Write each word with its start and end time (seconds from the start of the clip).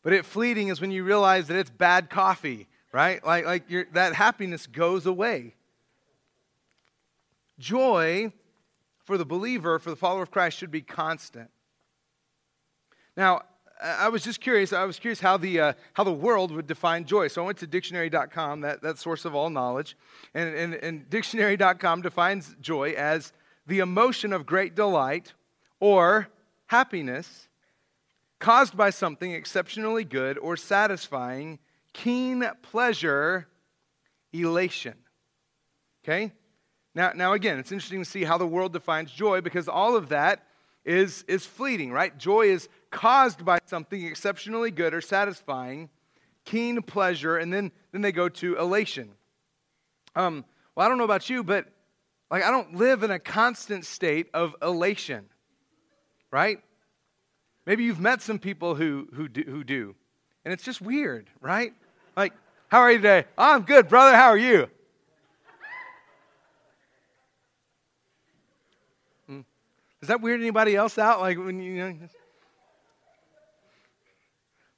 But 0.04 0.14
it 0.14 0.26
fleeting 0.26 0.68
is 0.68 0.82
when 0.82 0.92
you 0.92 1.04
realize 1.04 1.48
that 1.48 1.58
it's 1.58 1.70
bad 1.70 2.10
coffee, 2.10 2.68
right? 2.92 3.26
Like, 3.26 3.46
like 3.46 3.94
that 3.94 4.14
happiness 4.14 4.68
goes 4.68 5.06
away. 5.06 5.56
Joy 7.58 8.34
for 9.06 9.18
the 9.18 9.26
believer, 9.26 9.80
for 9.80 9.90
the 9.90 9.96
follower 9.96 10.24
of 10.24 10.32
Christ, 10.32 10.58
should 10.58 10.72
be 10.72 10.82
constant. 10.82 11.50
Now, 13.16 13.44
I 13.84 14.08
was 14.08 14.24
just 14.24 14.40
curious. 14.40 14.72
I 14.72 14.86
was 14.86 14.98
curious 14.98 15.20
how 15.20 15.36
the, 15.36 15.60
uh, 15.60 15.74
how 15.92 16.06
the 16.06 16.14
world 16.14 16.52
would 16.52 16.68
define 16.68 17.04
joy. 17.04 17.28
So 17.28 17.44
I 17.44 17.46
went 17.46 17.58
to 17.60 17.68
dictionary.com, 17.68 18.62
that, 18.62 18.82
that 18.82 18.98
source 18.98 19.26
of 19.26 19.36
all 19.36 19.50
knowledge. 19.50 19.98
And, 20.34 20.56
and, 20.56 20.74
and 20.76 21.10
dictionary.com 21.10 22.02
defines 22.02 22.56
joy 22.62 22.92
as 22.92 23.34
the 23.68 23.80
emotion 23.80 24.32
of 24.32 24.46
great 24.46 24.74
delight 24.74 25.34
or 25.82 26.30
happiness 26.68 27.50
caused 28.40 28.76
by 28.78 28.90
something 28.90 29.34
exceptionally 29.34 30.06
good 30.06 30.38
or 30.38 30.56
satisfying, 30.56 31.60
keen 31.92 32.50
pleasure, 32.62 33.48
elation. 34.32 34.96
Okay? 36.04 36.32
Now, 36.96 37.12
now 37.14 37.34
again, 37.34 37.60
it's 37.60 37.72
interesting 37.72 38.04
to 38.04 38.10
see 38.10 38.24
how 38.24 38.38
the 38.38 38.48
world 38.48 38.72
defines 38.72 39.12
joy 39.12 39.42
because 39.42 39.68
all 39.68 39.96
of 39.98 40.10
that 40.10 40.46
is, 40.86 41.24
is 41.28 41.46
fleeting, 41.46 41.92
right? 41.92 42.18
Joy 42.18 42.48
is 42.48 42.70
caused 42.94 43.44
by 43.44 43.60
something 43.66 44.06
exceptionally 44.06 44.72
good 44.72 44.94
or 44.94 45.02
satisfying, 45.02 45.90
keen 46.46 46.82
pleasure, 46.82 47.38
and 47.38 47.52
then, 47.52 47.72
then 47.92 48.02
they 48.02 48.14
go 48.14 48.30
to 48.30 48.56
elation. 48.56 49.10
Um, 50.16 50.46
well, 50.76 50.86
I 50.86 50.90
don't 50.90 51.00
know 51.00 51.04
about 51.04 51.30
you, 51.30 51.44
but 51.44 51.66
like 52.32 52.44
I 52.44 52.52
don't 52.52 52.76
live 52.76 53.04
in 53.04 53.12
a 53.12 53.20
constant 53.20 53.86
state 53.86 54.28
of 54.34 54.56
elation, 54.62 55.26
right? 56.32 56.60
Maybe 57.66 57.84
you've 57.84 58.00
met 58.00 58.22
some 58.22 58.40
people 58.40 58.76
who, 58.76 59.08
who, 59.14 59.28
do, 59.28 59.44
who 59.44 59.64
do, 59.64 59.96
and 60.46 60.54
it's 60.54 60.64
just 60.64 60.82
weird, 60.82 61.30
right? 61.42 61.74
Like, 62.16 62.34
how 62.68 62.80
are 62.80 62.92
you 62.92 62.98
today? 63.00 63.26
Oh, 63.38 63.54
I'm 63.56 63.64
good, 63.64 63.88
brother. 63.88 64.16
How 64.16 64.28
are 64.28 64.38
you? 64.38 64.70
Hmm. 69.28 69.42
Does 70.00 70.10
that 70.10 70.22
weird 70.22 70.42
anybody 70.42 70.76
else 70.76 70.98
out? 70.98 71.22
Like 71.22 71.38
when 71.38 71.60
you 71.60 71.74
know, 71.74 71.98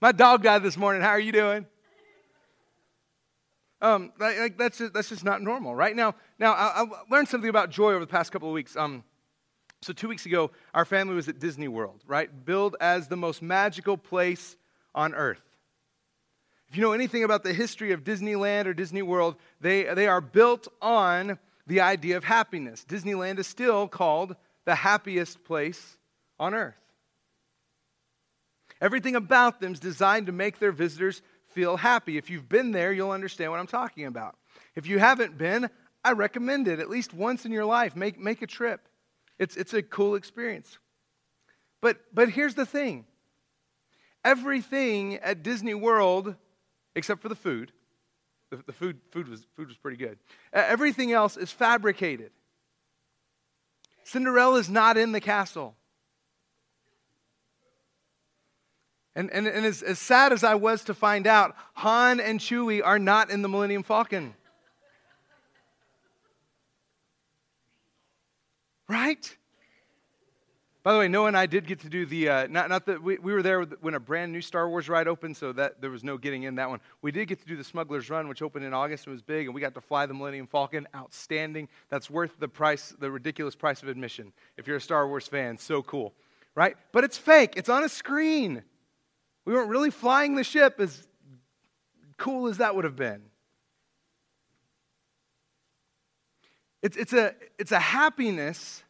my 0.05 0.11
dog 0.11 0.43
died 0.43 0.61
this 0.61 0.77
morning. 0.77 1.01
How 1.01 1.09
are 1.09 1.19
you 1.19 1.31
doing? 1.31 1.66
Um, 3.81 4.13
like, 4.19 4.55
that's, 4.55 4.77
just, 4.77 4.93
that's 4.93 5.09
just 5.09 5.23
not 5.23 5.41
normal, 5.41 5.73
right? 5.73 5.95
Now, 5.95 6.13
now 6.38 6.53
I, 6.53 6.83
I, 6.83 6.85
learned 7.09 7.27
something 7.27 7.49
about 7.49 7.71
joy 7.71 7.89
over 7.89 8.01
the 8.01 8.05
past 8.05 8.31
couple 8.31 8.47
of 8.47 8.53
weeks. 8.53 8.77
Um, 8.77 9.03
so, 9.81 9.93
two 9.93 10.07
weeks 10.07 10.27
ago, 10.27 10.51
our 10.75 10.85
family 10.85 11.16
was 11.16 11.27
at 11.27 11.39
Disney 11.39 11.67
World, 11.67 12.03
right? 12.05 12.29
Billed 12.45 12.75
as 12.79 13.07
the 13.07 13.17
most 13.17 13.41
magical 13.41 13.97
place 13.97 14.57
on 14.93 15.16
earth. 15.16 15.41
If 16.69 16.75
you 16.75 16.83
know 16.83 16.91
anything 16.91 17.23
about 17.23 17.43
the 17.43 17.53
history 17.53 17.91
of 17.91 18.03
Disneyland 18.03 18.67
or 18.67 18.75
Disney 18.75 19.01
World, 19.01 19.37
they, 19.59 19.85
they 19.95 20.05
are 20.05 20.22
built 20.22 20.67
on 20.83 21.39
the 21.66 21.81
idea 21.81 22.16
of 22.17 22.23
happiness. 22.23 22.85
Disneyland 22.87 23.39
is 23.39 23.47
still 23.47 23.87
called 23.87 24.35
the 24.66 24.75
happiest 24.75 25.43
place 25.43 25.97
on 26.39 26.53
earth. 26.53 26.75
Everything 28.85 29.16
about 29.16 29.59
them 29.59 29.73
is 29.73 29.79
designed 29.79 30.28
to 30.28 30.31
make 30.31 30.59
their 30.59 30.72
visitors 30.72 31.23
feel 31.47 31.75
happy. 31.75 32.19
If 32.19 32.29
you've 32.29 32.47
been 32.47 32.69
there, 32.69 32.94
you'll 32.94 33.09
understand 33.09 33.50
what 33.50 33.59
I'm 33.59 33.66
talking 33.66 34.06
about. 34.06 34.38
If 34.75 34.85
you 34.85 35.00
haven't 35.00 35.40
been, 35.40 35.72
I 36.03 36.12
recommend 36.12 36.68
it 36.68 36.79
at 36.79 36.88
least 36.88 37.12
once 37.12 37.46
in 37.46 37.51
your 37.51 37.66
life. 37.66 37.96
Make, 37.96 38.19
make 38.19 38.44
a 38.44 38.47
trip. 38.47 38.88
It's, 39.40 39.56
it's 39.56 39.73
a 39.73 39.81
cool 39.81 40.13
experience. 40.13 40.78
But, 41.81 41.97
but 42.13 42.29
here's 42.29 42.53
the 42.53 42.66
thing 42.68 43.06
everything 44.23 45.16
at 45.16 45.41
Disney 45.41 45.73
World, 45.73 46.35
except 46.96 47.23
for 47.23 47.29
the 47.29 47.35
food, 47.35 47.72
the, 48.52 48.57
the 48.67 48.73
food, 48.73 49.00
food, 49.09 49.28
was, 49.28 49.47
food 49.56 49.67
was 49.67 49.78
pretty 49.78 49.97
good, 49.97 50.19
everything 50.53 51.12
else 51.12 51.38
is 51.38 51.50
fabricated. 51.50 52.29
Cinderella's 54.03 54.69
not 54.69 54.96
in 54.96 55.12
the 55.12 55.22
castle. 55.22 55.75
And, 59.16 59.31
and, 59.31 59.48
and 59.48 59.66
as, 59.66 59.81
as 59.81 59.98
sad 59.98 60.34
as 60.34 60.44
I 60.44 60.56
was 60.56 60.84
to 60.86 60.94
find 60.94 61.26
out, 61.26 61.56
Han 61.76 62.20
and 62.20 62.40
Chewie 62.40 62.81
are 62.84 63.00
not 63.00 63.30
in 63.30 63.42
the 63.42 63.48
Millennium 63.48 63.84
Falcon. 63.84 64.34
Right? 68.90 69.38
By 70.84 70.94
the 70.94 71.00
way, 71.00 71.08
Noah 71.08 71.30
and 71.30 71.38
I 71.38 71.48
did 71.48 71.66
get 71.66 71.80
to 71.80 71.90
do 71.90 72.06
the, 72.06 72.30
uh, 72.30 72.48
not, 72.48 72.70
not 72.70 72.86
that 72.86 73.02
we, 73.02 73.18
we 73.18 73.34
were 73.34 73.42
there 73.42 73.64
when 73.64 73.96
a 73.96 74.00
brand 74.00 74.31
new 74.31 74.42
Star 74.42 74.70
Wars 74.70 74.88
ride 74.88 75.08
opened, 75.08 75.36
so 75.36 75.52
that 75.53 75.82
there 75.82 75.90
was 75.90 76.03
no 76.03 76.16
getting 76.16 76.44
in 76.44 76.53
that 76.56 76.70
one. 76.70 76.80
We 77.02 77.12
did 77.12 77.28
get 77.28 77.40
to 77.40 77.46
do 77.47 77.58
the 77.58 77.64
Smuggler's 77.64 78.08
Run, 78.12 78.28
which 78.28 78.44
opened 78.44 78.66
in 78.66 78.74
August 78.74 79.08
and 79.08 79.14
was 79.14 79.24
big, 79.24 79.47
and 79.47 79.56
we 79.56 79.62
got 79.62 79.74
to 79.74 79.82
fly 79.82 80.06
the 80.06 80.14
Millennium 80.14 80.46
Falcon. 80.46 80.88
Outstanding. 80.96 81.70
That's 81.90 82.08
worth 82.08 82.38
the 82.38 82.47
price, 82.47 82.94
the 83.00 83.09
ridiculous 83.09 83.56
price 83.56 83.82
of 83.82 83.90
admission. 83.90 84.32
If 84.58 84.68
you're 84.68 84.78
a 84.78 84.82
Star 84.82 85.08
Wars 85.08 85.28
fan, 85.28 85.58
so 85.58 85.82
cool. 85.82 86.14
Right? 86.53 86.78
But 86.92 87.03
it's 87.03 87.18
fake, 87.18 87.53
it's 87.56 87.70
on 87.70 87.84
a 87.84 87.90
screen. 87.90 88.62
We 89.45 89.53
weren't 89.53 89.69
really 89.69 89.91
flying 89.91 90.35
the 90.35 90.44
ship 90.44 90.79
as 90.79 91.07
cool 92.17 92.47
as 92.47 92.57
that 92.57 92.75
would 92.75 92.83
have 92.83 92.95
been. 92.95 93.22
It's, 96.81 96.97
it's, 96.97 97.13
a, 97.13 97.33
it's 97.57 97.72
a 97.72 97.79
happiness 97.79 98.84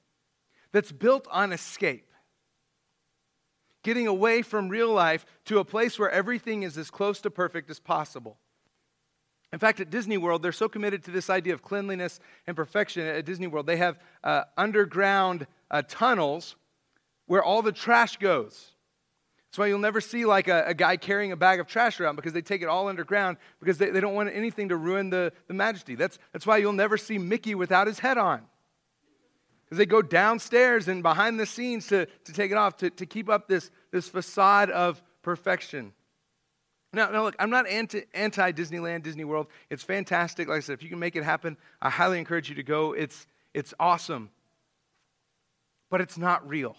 that's 0.72 0.92
built 0.92 1.28
on 1.32 1.54
escape. 1.54 2.12
Getting 3.84 4.08
away 4.08 4.42
from 4.42 4.68
real 4.68 4.92
life 4.92 5.26
to 5.46 5.60
a 5.60 5.66
place 5.66 6.00
where 6.00 6.10
everything 6.10 6.64
is 6.64 6.78
as 6.78 6.90
close 6.90 7.22
to 7.22 7.32
perfect 7.32 7.70
as 7.70 7.80
possible. 7.80 8.38
In 9.54 9.60
fact, 9.60 9.80
at 9.80 9.90
Disney 9.90 10.18
World, 10.18 10.44
they're 10.44 10.52
so 10.52 10.68
committed 10.68 11.04
to 11.06 11.12
this 11.12 11.30
idea 11.30 11.54
of 11.54 11.62
cleanliness 11.62 12.20
and 12.48 12.56
perfection. 12.58 13.08
At 13.08 13.26
Disney 13.26 13.48
World, 13.48 13.68
they 13.68 13.78
have 13.78 13.98
uh, 14.24 14.44
underground 14.58 15.48
uh, 15.72 15.84
tunnels 15.88 16.58
where 17.28 17.44
all 17.44 17.62
the 17.62 17.72
trash 17.72 18.18
goes. 18.18 18.75
That's 19.56 19.60
why 19.62 19.68
you'll 19.68 19.80
never 19.80 20.02
see 20.02 20.26
like 20.26 20.50
a, 20.50 20.66
a, 20.68 20.74
guy 20.74 20.98
carrying 20.98 21.32
a 21.32 21.38
bag 21.38 21.62
of 21.62 21.68
trash 21.68 22.02
around 22.02 22.18
because 22.18 22.34
they 22.34 22.42
take 22.42 22.62
it 22.62 22.68
all 22.68 22.90
underground 22.90 23.38
because 23.62 23.78
they, 23.78 23.90
they 23.90 24.02
don't 24.02 24.14
want 24.14 24.30
anything 24.34 24.68
to 24.68 24.76
ruin 24.76 25.10
the, 25.10 25.32
the 25.48 25.54
majesty. 25.54 25.96
That's, 25.96 26.20
that's 26.34 26.46
why 26.46 26.58
you'll 26.58 26.74
never 26.74 26.98
see 26.98 27.18
Mickey 27.18 27.56
without 27.56 27.88
his 27.88 27.98
head 27.98 28.18
on. 28.18 28.42
Because 29.64 29.78
they 29.78 29.86
go 29.86 30.02
downstairs 30.02 30.90
and 30.90 31.02
behind 31.02 31.40
the 31.40 31.46
scenes 31.46 31.88
to, 31.88 32.06
to 32.06 32.34
take 32.34 32.52
it 32.52 32.58
off, 32.58 32.76
to, 32.80 32.90
to 32.90 33.06
keep 33.06 33.30
up 33.30 33.48
this, 33.48 33.72
this 33.92 34.10
facade 34.10 34.70
of 34.72 35.02
perfection. 35.22 35.94
Now, 36.92 37.10
now, 37.12 37.24
look, 37.24 37.38
I'm 37.40 37.50
not 37.50 37.66
anti, 37.66 38.04
anti 38.14 38.52
Disneyland, 38.52 39.04
Disney 39.04 39.24
World. 39.24 39.48
It's 39.70 39.84
fantastic. 39.84 40.50
Like 40.50 40.58
I 40.58 40.60
said, 40.60 40.74
if 40.74 40.84
you 40.84 40.90
can 40.90 41.00
make 41.00 41.16
it 41.16 41.24
happen, 41.24 41.56
I 41.82 41.90
highly 41.90 42.20
encourage 42.20 42.50
you 42.50 42.56
to 42.56 42.64
go. 42.64 42.92
It's, 42.92 43.26
it's 43.54 43.74
awesome. 43.80 44.32
But 45.90 46.02
it's 46.02 46.18
not 46.18 46.46
real. 46.46 46.76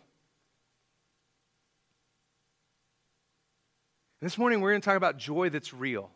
This 4.20 4.38
morning, 4.38 4.60
we're 4.60 4.70
going 4.70 4.80
to 4.80 4.84
talk 4.84 4.96
about 4.96 5.18
joy 5.18 5.50
that's 5.50 5.74
real, 5.74 6.10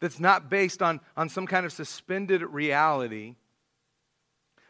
that's 0.00 0.18
not 0.18 0.50
based 0.50 0.82
on, 0.82 1.00
on 1.16 1.28
some 1.28 1.46
kind 1.46 1.64
of 1.64 1.72
suspended 1.72 2.42
reality, 2.42 3.36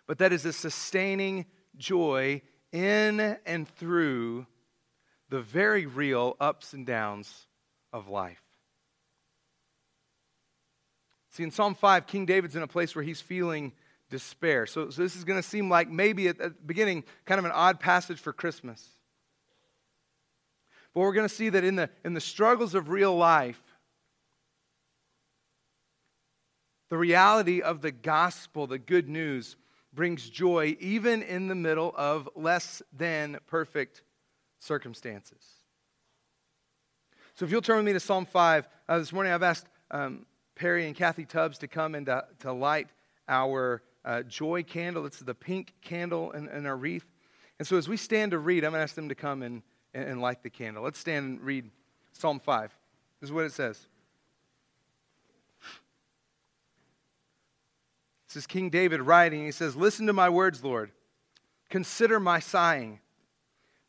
but 0.06 0.18
that 0.18 0.32
is 0.32 0.44
a 0.44 0.52
sustaining, 0.52 1.46
joy 1.76 2.42
in 2.72 3.38
and 3.46 3.68
through 3.76 4.46
the 5.30 5.40
very 5.40 5.86
real 5.86 6.36
ups 6.40 6.74
and 6.74 6.84
downs 6.84 7.46
of 7.92 8.08
life. 8.08 8.42
See, 11.30 11.44
in 11.44 11.52
Psalm 11.52 11.74
5, 11.74 12.06
King 12.06 12.26
David's 12.26 12.56
in 12.56 12.62
a 12.62 12.66
place 12.66 12.94
where 12.94 13.04
he's 13.04 13.20
feeling 13.20 13.72
despair. 14.10 14.66
So, 14.66 14.90
so 14.90 15.00
this 15.00 15.16
is 15.16 15.24
going 15.24 15.40
to 15.40 15.48
seem 15.48 15.70
like 15.70 15.88
maybe 15.88 16.28
at 16.28 16.38
the 16.38 16.50
beginning, 16.50 17.04
kind 17.24 17.38
of 17.38 17.44
an 17.44 17.52
odd 17.52 17.80
passage 17.80 18.18
for 18.18 18.32
Christmas. 18.32 18.86
But 20.94 21.00
we're 21.00 21.12
going 21.12 21.28
to 21.28 21.34
see 21.34 21.48
that 21.50 21.64
in 21.64 21.76
the, 21.76 21.90
in 22.04 22.14
the 22.14 22.20
struggles 22.20 22.74
of 22.74 22.88
real 22.88 23.16
life, 23.16 23.60
the 26.88 26.98
reality 26.98 27.62
of 27.62 27.80
the 27.80 27.92
gospel, 27.92 28.66
the 28.66 28.78
good 28.78 29.08
news, 29.08 29.56
brings 29.92 30.28
joy 30.28 30.76
even 30.80 31.22
in 31.22 31.48
the 31.48 31.54
middle 31.54 31.94
of 31.96 32.28
less 32.34 32.82
than 32.92 33.38
perfect 33.46 34.02
circumstances. 34.58 35.44
So 37.34 37.44
if 37.44 37.50
you'll 37.50 37.62
turn 37.62 37.76
with 37.76 37.86
me 37.86 37.92
to 37.92 38.00
Psalm 38.00 38.26
5, 38.26 38.68
uh, 38.88 38.98
this 38.98 39.12
morning 39.12 39.32
I've 39.32 39.42
asked 39.42 39.66
um, 39.90 40.26
Perry 40.54 40.86
and 40.86 40.94
Kathy 40.94 41.24
Tubbs 41.24 41.58
to 41.58 41.68
come 41.68 41.94
and 41.94 42.06
to, 42.06 42.24
to 42.40 42.52
light 42.52 42.88
our 43.28 43.82
uh, 44.04 44.22
joy 44.22 44.62
candle. 44.62 45.06
It's 45.06 45.20
the 45.20 45.34
pink 45.34 45.74
candle 45.80 46.32
in, 46.32 46.48
in, 46.48 46.66
our 46.66 46.76
wreath. 46.76 47.06
And 47.58 47.66
so 47.66 47.76
as 47.76 47.88
we 47.88 47.96
stand 47.96 48.32
to 48.32 48.38
read, 48.38 48.64
I'm 48.64 48.72
going 48.72 48.80
to 48.80 48.82
ask 48.82 48.94
them 48.94 49.08
to 49.08 49.14
come 49.14 49.42
and, 49.42 49.62
and, 49.94 50.04
and 50.04 50.20
light 50.20 50.42
the 50.42 50.50
candle. 50.50 50.82
Let's 50.82 50.98
stand 50.98 51.26
and 51.26 51.40
read 51.40 51.70
Psalm 52.12 52.40
5. 52.40 52.74
This 53.20 53.28
is 53.28 53.32
what 53.32 53.44
it 53.44 53.52
says. 53.52 53.86
This 58.28 58.36
is 58.36 58.46
King 58.46 58.70
David 58.70 59.02
writing. 59.02 59.44
He 59.44 59.50
says, 59.50 59.74
Listen 59.74 60.06
to 60.06 60.12
my 60.12 60.28
words, 60.28 60.62
Lord. 60.62 60.92
Consider 61.68 62.20
my 62.20 62.38
sighing. 62.38 63.00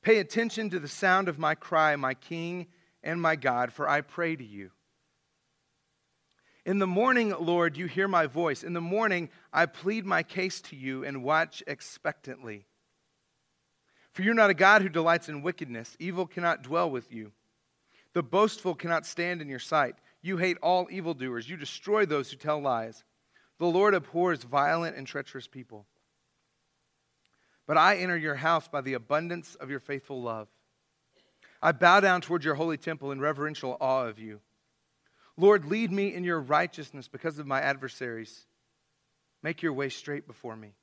Pay 0.01 0.17
attention 0.17 0.69
to 0.71 0.79
the 0.79 0.87
sound 0.87 1.27
of 1.27 1.37
my 1.37 1.53
cry, 1.53 1.95
my 1.95 2.15
King 2.15 2.67
and 3.03 3.21
my 3.21 3.35
God, 3.35 3.71
for 3.71 3.87
I 3.87 4.01
pray 4.01 4.35
to 4.35 4.43
you. 4.43 4.71
In 6.65 6.79
the 6.79 6.87
morning, 6.87 7.33
Lord, 7.39 7.75
you 7.77 7.87
hear 7.87 8.07
my 8.07 8.27
voice. 8.27 8.63
In 8.63 8.73
the 8.73 8.81
morning, 8.81 9.29
I 9.51 9.65
plead 9.65 10.05
my 10.05 10.21
case 10.23 10.61
to 10.61 10.75
you 10.75 11.03
and 11.03 11.23
watch 11.23 11.63
expectantly. 11.65 12.65
For 14.13 14.23
you're 14.23 14.33
not 14.33 14.49
a 14.49 14.55
God 14.55 14.81
who 14.81 14.89
delights 14.89 15.29
in 15.29 15.41
wickedness. 15.41 15.95
Evil 15.99 16.27
cannot 16.27 16.63
dwell 16.63 16.89
with 16.89 17.11
you. 17.11 17.31
The 18.13 18.23
boastful 18.23 18.75
cannot 18.75 19.05
stand 19.05 19.41
in 19.41 19.47
your 19.47 19.59
sight. 19.59 19.95
You 20.21 20.37
hate 20.37 20.57
all 20.61 20.87
evildoers. 20.91 21.49
You 21.49 21.57
destroy 21.57 22.05
those 22.05 22.29
who 22.29 22.37
tell 22.37 22.61
lies. 22.61 23.03
The 23.57 23.65
Lord 23.67 23.93
abhors 23.93 24.43
violent 24.43 24.97
and 24.97 25.07
treacherous 25.07 25.47
people. 25.47 25.85
But 27.67 27.77
I 27.77 27.97
enter 27.97 28.17
your 28.17 28.35
house 28.35 28.67
by 28.67 28.81
the 28.81 28.95
abundance 28.95 29.55
of 29.55 29.69
your 29.69 29.79
faithful 29.79 30.21
love. 30.21 30.49
I 31.61 31.71
bow 31.71 31.99
down 31.99 32.21
toward 32.21 32.43
your 32.43 32.55
holy 32.55 32.77
temple 32.77 33.11
in 33.11 33.21
reverential 33.21 33.77
awe 33.79 34.07
of 34.07 34.19
you. 34.19 34.41
Lord, 35.37 35.65
lead 35.65 35.91
me 35.91 36.13
in 36.13 36.23
your 36.23 36.39
righteousness 36.39 37.07
because 37.07 37.39
of 37.39 37.47
my 37.47 37.61
adversaries. 37.61 38.45
Make 39.41 39.61
your 39.61 39.73
way 39.73 39.89
straight 39.89 40.27
before 40.27 40.55
me. 40.55 40.73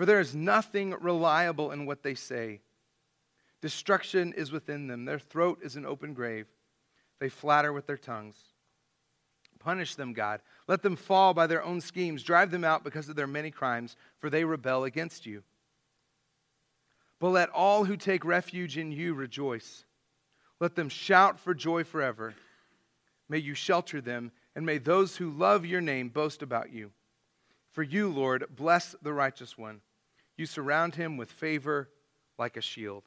For 0.00 0.06
there 0.06 0.20
is 0.20 0.34
nothing 0.34 0.94
reliable 0.98 1.72
in 1.72 1.84
what 1.84 2.02
they 2.02 2.14
say. 2.14 2.62
Destruction 3.60 4.32
is 4.32 4.50
within 4.50 4.86
them. 4.86 5.04
Their 5.04 5.18
throat 5.18 5.58
is 5.62 5.76
an 5.76 5.84
open 5.84 6.14
grave. 6.14 6.46
They 7.18 7.28
flatter 7.28 7.70
with 7.70 7.86
their 7.86 7.98
tongues. 7.98 8.38
Punish 9.58 9.96
them, 9.96 10.14
God. 10.14 10.40
Let 10.66 10.80
them 10.80 10.96
fall 10.96 11.34
by 11.34 11.46
their 11.46 11.62
own 11.62 11.82
schemes. 11.82 12.22
Drive 12.22 12.50
them 12.50 12.64
out 12.64 12.82
because 12.82 13.10
of 13.10 13.14
their 13.14 13.26
many 13.26 13.50
crimes, 13.50 13.94
for 14.20 14.30
they 14.30 14.42
rebel 14.42 14.84
against 14.84 15.26
you. 15.26 15.42
But 17.18 17.28
let 17.28 17.50
all 17.50 17.84
who 17.84 17.98
take 17.98 18.24
refuge 18.24 18.78
in 18.78 18.92
you 18.92 19.12
rejoice. 19.12 19.84
Let 20.60 20.76
them 20.76 20.88
shout 20.88 21.38
for 21.38 21.52
joy 21.52 21.84
forever. 21.84 22.32
May 23.28 23.36
you 23.36 23.52
shelter 23.52 24.00
them, 24.00 24.32
and 24.56 24.64
may 24.64 24.78
those 24.78 25.16
who 25.16 25.30
love 25.30 25.66
your 25.66 25.82
name 25.82 26.08
boast 26.08 26.40
about 26.40 26.72
you. 26.72 26.90
For 27.72 27.82
you, 27.82 28.08
Lord, 28.08 28.46
bless 28.56 28.96
the 29.02 29.12
righteous 29.12 29.58
one. 29.58 29.82
You 30.40 30.46
surround 30.46 30.94
him 30.94 31.18
with 31.18 31.30
favor 31.30 31.90
like 32.38 32.56
a 32.56 32.62
shield. 32.62 33.04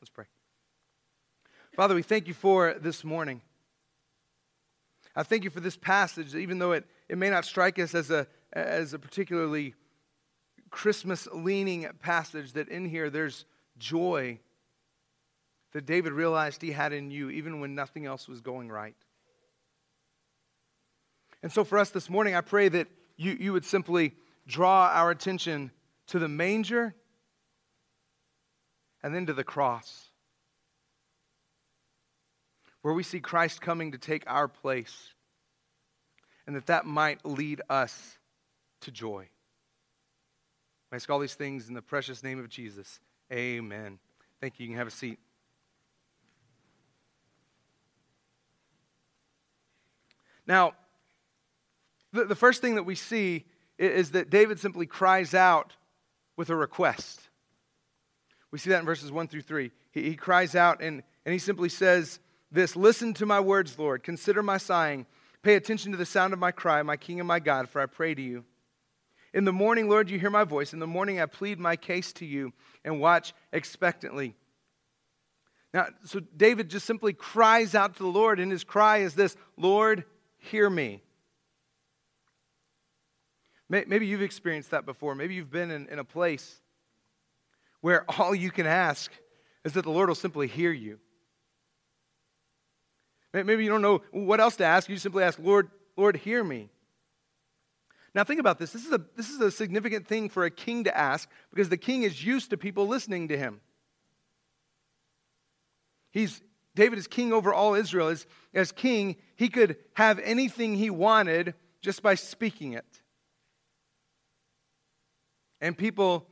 Let's 0.00 0.08
pray. 0.08 0.24
Father, 1.76 1.94
we 1.94 2.00
thank 2.00 2.26
you 2.26 2.32
for 2.32 2.72
this 2.72 3.04
morning. 3.04 3.42
I 5.14 5.22
thank 5.22 5.44
you 5.44 5.50
for 5.50 5.60
this 5.60 5.76
passage, 5.76 6.34
even 6.34 6.58
though 6.58 6.72
it, 6.72 6.86
it 7.06 7.18
may 7.18 7.28
not 7.28 7.44
strike 7.44 7.78
us 7.78 7.94
as 7.94 8.10
a, 8.10 8.26
as 8.54 8.94
a 8.94 8.98
particularly 8.98 9.74
Christmas 10.70 11.28
leaning 11.34 11.86
passage, 12.00 12.54
that 12.54 12.70
in 12.70 12.86
here 12.86 13.10
there's 13.10 13.44
joy 13.76 14.38
that 15.72 15.84
David 15.84 16.14
realized 16.14 16.62
he 16.62 16.72
had 16.72 16.94
in 16.94 17.10
you, 17.10 17.28
even 17.28 17.60
when 17.60 17.74
nothing 17.74 18.06
else 18.06 18.26
was 18.26 18.40
going 18.40 18.70
right. 18.70 18.96
And 21.42 21.52
so 21.52 21.62
for 21.62 21.76
us 21.76 21.90
this 21.90 22.08
morning, 22.08 22.34
I 22.34 22.40
pray 22.40 22.70
that 22.70 22.88
you, 23.18 23.36
you 23.38 23.52
would 23.52 23.66
simply 23.66 24.14
draw 24.46 24.88
our 24.94 25.10
attention 25.10 25.72
to 26.10 26.18
the 26.18 26.28
manger 26.28 26.94
and 29.02 29.14
then 29.14 29.26
to 29.26 29.32
the 29.32 29.44
cross 29.44 30.10
where 32.82 32.94
we 32.94 33.02
see 33.02 33.20
Christ 33.20 33.60
coming 33.60 33.92
to 33.92 33.98
take 33.98 34.24
our 34.26 34.48
place, 34.48 35.14
and 36.46 36.56
that 36.56 36.66
that 36.66 36.86
might 36.86 37.24
lead 37.26 37.60
us 37.68 38.18
to 38.80 38.90
joy. 38.90 39.28
I 40.90 40.96
ask 40.96 41.08
all 41.10 41.18
these 41.18 41.34
things 41.34 41.68
in 41.68 41.74
the 41.74 41.82
precious 41.82 42.22
name 42.22 42.40
of 42.40 42.48
Jesus. 42.48 43.00
Amen. 43.32 43.98
Thank 44.40 44.58
you. 44.58 44.64
You 44.64 44.70
can 44.70 44.78
have 44.78 44.88
a 44.88 44.90
seat. 44.90 45.18
Now, 50.46 50.72
the, 52.12 52.24
the 52.24 52.34
first 52.34 52.60
thing 52.60 52.74
that 52.74 52.82
we 52.82 52.96
see 52.96 53.44
is 53.78 54.12
that 54.12 54.30
David 54.30 54.58
simply 54.58 54.86
cries 54.86 55.34
out 55.34 55.74
with 56.40 56.48
a 56.48 56.56
request. 56.56 57.28
We 58.50 58.58
see 58.58 58.70
that 58.70 58.80
in 58.80 58.86
verses 58.86 59.12
1 59.12 59.28
through 59.28 59.42
3. 59.42 59.70
He, 59.92 60.04
he 60.04 60.16
cries 60.16 60.54
out 60.54 60.80
and, 60.82 61.02
and 61.26 61.32
he 61.34 61.38
simply 61.38 61.68
says, 61.68 62.18
this 62.50 62.74
Listen 62.74 63.12
to 63.14 63.26
my 63.26 63.40
words, 63.40 63.78
Lord. 63.78 64.02
Consider 64.02 64.42
my 64.42 64.56
sighing. 64.56 65.04
Pay 65.42 65.56
attention 65.56 65.92
to 65.92 65.98
the 65.98 66.06
sound 66.06 66.32
of 66.32 66.38
my 66.38 66.50
cry, 66.50 66.82
my 66.82 66.96
King 66.96 67.20
and 67.20 67.28
my 67.28 67.40
God, 67.40 67.68
for 67.68 67.78
I 67.82 67.84
pray 67.84 68.14
to 68.14 68.22
you. 68.22 68.46
In 69.34 69.44
the 69.44 69.52
morning, 69.52 69.90
Lord, 69.90 70.08
you 70.08 70.18
hear 70.18 70.30
my 70.30 70.44
voice. 70.44 70.72
In 70.72 70.78
the 70.78 70.86
morning, 70.86 71.20
I 71.20 71.26
plead 71.26 71.60
my 71.60 71.76
case 71.76 72.10
to 72.14 72.24
you 72.24 72.54
and 72.86 73.02
watch 73.02 73.34
expectantly. 73.52 74.34
Now, 75.74 75.88
so 76.04 76.20
David 76.20 76.70
just 76.70 76.86
simply 76.86 77.12
cries 77.12 77.74
out 77.74 77.96
to 77.96 78.02
the 78.02 78.08
Lord, 78.08 78.40
and 78.40 78.50
his 78.50 78.64
cry 78.64 78.98
is 78.98 79.12
this 79.12 79.36
Lord, 79.58 80.04
hear 80.38 80.70
me. 80.70 81.02
Maybe 83.70 84.04
you've 84.08 84.20
experienced 84.20 84.72
that 84.72 84.84
before. 84.84 85.14
Maybe 85.14 85.34
you've 85.34 85.50
been 85.50 85.70
in, 85.70 85.86
in 85.86 86.00
a 86.00 86.04
place 86.04 86.60
where 87.80 88.04
all 88.18 88.34
you 88.34 88.50
can 88.50 88.66
ask 88.66 89.12
is 89.64 89.74
that 89.74 89.82
the 89.82 89.90
Lord 89.90 90.08
will 90.08 90.16
simply 90.16 90.48
hear 90.48 90.72
you. 90.72 90.98
Maybe 93.32 93.62
you 93.62 93.70
don't 93.70 93.80
know 93.80 94.02
what 94.10 94.40
else 94.40 94.56
to 94.56 94.64
ask. 94.64 94.88
You 94.88 94.96
simply 94.96 95.22
ask, 95.22 95.38
Lord, 95.38 95.70
Lord, 95.96 96.16
hear 96.16 96.42
me. 96.42 96.68
Now 98.12 98.24
think 98.24 98.40
about 98.40 98.58
this. 98.58 98.72
This 98.72 98.84
is 98.84 98.92
a, 98.92 99.00
this 99.14 99.30
is 99.30 99.40
a 99.40 99.52
significant 99.52 100.08
thing 100.08 100.28
for 100.30 100.44
a 100.44 100.50
king 100.50 100.82
to 100.84 100.96
ask 100.96 101.28
because 101.50 101.68
the 101.68 101.76
king 101.76 102.02
is 102.02 102.24
used 102.24 102.50
to 102.50 102.56
people 102.56 102.88
listening 102.88 103.28
to 103.28 103.36
him. 103.38 103.60
He's, 106.10 106.42
David 106.74 106.98
is 106.98 107.06
king 107.06 107.32
over 107.32 107.54
all 107.54 107.74
Israel. 107.74 108.08
As, 108.08 108.26
as 108.52 108.72
king, 108.72 109.14
he 109.36 109.48
could 109.48 109.76
have 109.94 110.18
anything 110.18 110.74
he 110.74 110.90
wanted 110.90 111.54
just 111.82 112.02
by 112.02 112.16
speaking 112.16 112.72
it. 112.72 113.00
And 115.60 115.76
people 115.76 116.26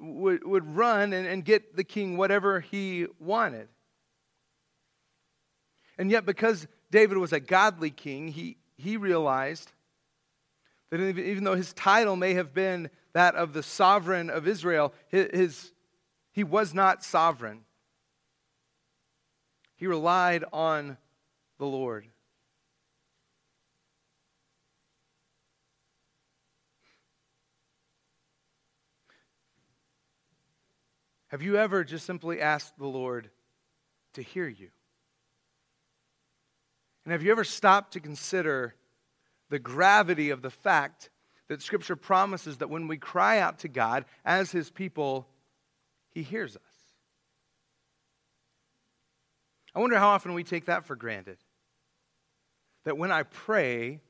would, 0.00 0.44
would 0.44 0.76
run 0.76 1.12
and, 1.12 1.26
and 1.26 1.44
get 1.44 1.76
the 1.76 1.84
king 1.84 2.16
whatever 2.16 2.60
he 2.60 3.06
wanted. 3.18 3.68
And 5.98 6.10
yet, 6.10 6.24
because 6.24 6.66
David 6.90 7.18
was 7.18 7.32
a 7.32 7.40
godly 7.40 7.90
king, 7.90 8.28
he, 8.28 8.56
he 8.76 8.96
realized 8.96 9.70
that 10.90 11.00
even 11.00 11.44
though 11.44 11.54
his 11.54 11.72
title 11.74 12.16
may 12.16 12.34
have 12.34 12.54
been 12.54 12.90
that 13.12 13.34
of 13.34 13.52
the 13.52 13.62
sovereign 13.62 14.30
of 14.30 14.48
Israel, 14.48 14.92
his, 15.08 15.28
his, 15.32 15.72
he 16.32 16.42
was 16.42 16.72
not 16.72 17.04
sovereign. 17.04 17.60
He 19.76 19.86
relied 19.86 20.44
on 20.52 20.96
the 21.58 21.66
Lord. 21.66 22.06
Have 31.30 31.42
you 31.42 31.56
ever 31.56 31.84
just 31.84 32.06
simply 32.06 32.40
asked 32.40 32.76
the 32.78 32.86
Lord 32.86 33.30
to 34.14 34.22
hear 34.22 34.48
you? 34.48 34.68
And 37.04 37.12
have 37.12 37.22
you 37.22 37.30
ever 37.30 37.44
stopped 37.44 37.92
to 37.92 38.00
consider 38.00 38.74
the 39.48 39.58
gravity 39.58 40.30
of 40.30 40.42
the 40.42 40.50
fact 40.50 41.10
that 41.48 41.60
Scripture 41.60 41.96
promises 41.96 42.58
that 42.58 42.70
when 42.70 42.86
we 42.86 42.96
cry 42.96 43.40
out 43.40 43.58
to 43.58 43.68
God 43.68 44.04
as 44.24 44.52
His 44.52 44.70
people, 44.70 45.26
He 46.10 46.22
hears 46.22 46.56
us. 46.56 46.62
I 49.74 49.80
wonder 49.80 49.98
how 49.98 50.10
often 50.10 50.32
we 50.32 50.44
take 50.44 50.66
that 50.66 50.86
for 50.86 50.94
granted. 50.94 51.38
That 52.84 52.96
when 52.96 53.10
I 53.10 53.24
pray, 53.24 54.00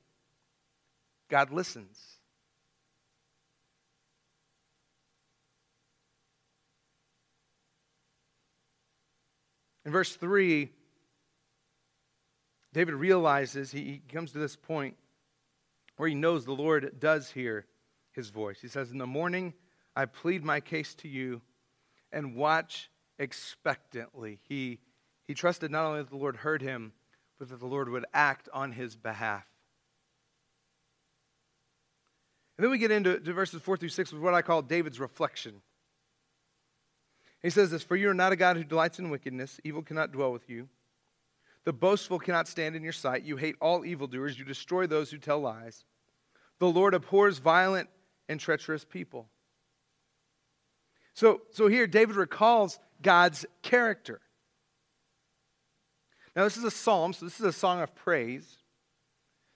God 1.30 1.50
listens. 1.50 2.19
In 9.84 9.92
verse 9.92 10.14
3, 10.14 10.70
David 12.72 12.94
realizes, 12.94 13.72
he, 13.72 14.02
comes 14.12 14.32
to 14.32 14.38
this 14.38 14.56
point 14.56 14.96
where 15.96 16.08
he 16.08 16.14
knows 16.14 16.44
the 16.44 16.52
Lord 16.52 16.98
does 16.98 17.30
hear 17.30 17.66
his 18.12 18.30
voice. 18.30 18.58
He 18.60 18.68
says, 18.68 18.90
In 18.90 18.98
the 18.98 19.06
morning 19.06 19.54
I 19.96 20.04
plead 20.06 20.44
my 20.44 20.60
case 20.60 20.94
to 20.96 21.08
you 21.08 21.42
and 22.12 22.36
watch 22.36 22.90
expectantly. 23.18 24.40
He, 24.48 24.78
he 25.26 25.34
trusted 25.34 25.70
not 25.70 25.84
only 25.84 26.00
that 26.00 26.10
the 26.10 26.16
Lord 26.16 26.36
heard 26.36 26.62
him, 26.62 26.92
but 27.38 27.48
that 27.48 27.60
the 27.60 27.66
Lord 27.66 27.88
would 27.88 28.04
act 28.12 28.48
on 28.52 28.72
his 28.72 28.96
behalf. 28.96 29.46
And 32.56 32.64
then 32.64 32.70
we 32.70 32.78
get 32.78 32.90
into 32.90 33.18
verses 33.32 33.62
4 33.62 33.78
through 33.78 33.88
6 33.88 34.12
with 34.12 34.20
what 34.20 34.34
I 34.34 34.42
call 34.42 34.60
David's 34.60 35.00
reflection. 35.00 35.62
He 37.42 37.50
says 37.50 37.70
this 37.70 37.82
For 37.82 37.96
you 37.96 38.10
are 38.10 38.14
not 38.14 38.32
a 38.32 38.36
God 38.36 38.56
who 38.56 38.64
delights 38.64 38.98
in 38.98 39.10
wickedness, 39.10 39.60
evil 39.64 39.82
cannot 39.82 40.12
dwell 40.12 40.32
with 40.32 40.48
you. 40.48 40.68
The 41.64 41.72
boastful 41.72 42.18
cannot 42.18 42.48
stand 42.48 42.74
in 42.74 42.82
your 42.82 42.92
sight. 42.92 43.22
You 43.22 43.36
hate 43.36 43.56
all 43.60 43.84
evildoers, 43.84 44.38
you 44.38 44.44
destroy 44.44 44.86
those 44.86 45.10
who 45.10 45.18
tell 45.18 45.40
lies. 45.40 45.84
The 46.58 46.68
Lord 46.68 46.94
abhors 46.94 47.38
violent 47.38 47.88
and 48.28 48.40
treacherous 48.40 48.84
people. 48.84 49.28
So, 51.14 51.42
so 51.50 51.68
here, 51.68 51.86
David 51.86 52.16
recalls 52.16 52.78
God's 53.02 53.44
character. 53.62 54.20
Now, 56.36 56.44
this 56.44 56.56
is 56.56 56.64
a 56.64 56.70
psalm, 56.70 57.12
so 57.12 57.26
this 57.26 57.40
is 57.40 57.46
a 57.46 57.52
song 57.52 57.80
of 57.80 57.94
praise 57.94 58.58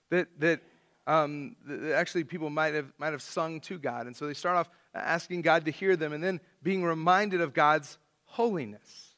that, 0.09 0.27
that, 0.39 0.61
um, 1.07 1.55
actually 1.93 2.23
people 2.23 2.49
might 2.49 2.73
have, 2.73 2.91
might 2.97 3.11
have 3.11 3.21
sung 3.21 3.59
to 3.61 3.77
God. 3.77 4.07
And 4.07 4.15
so 4.15 4.25
they 4.25 4.33
start 4.33 4.57
off 4.57 4.69
asking 4.93 5.41
God 5.41 5.65
to 5.65 5.71
hear 5.71 5.95
them 5.95 6.13
and 6.13 6.23
then 6.23 6.39
being 6.63 6.83
reminded 6.83 7.41
of 7.41 7.53
God's 7.53 7.97
holiness. 8.25 9.13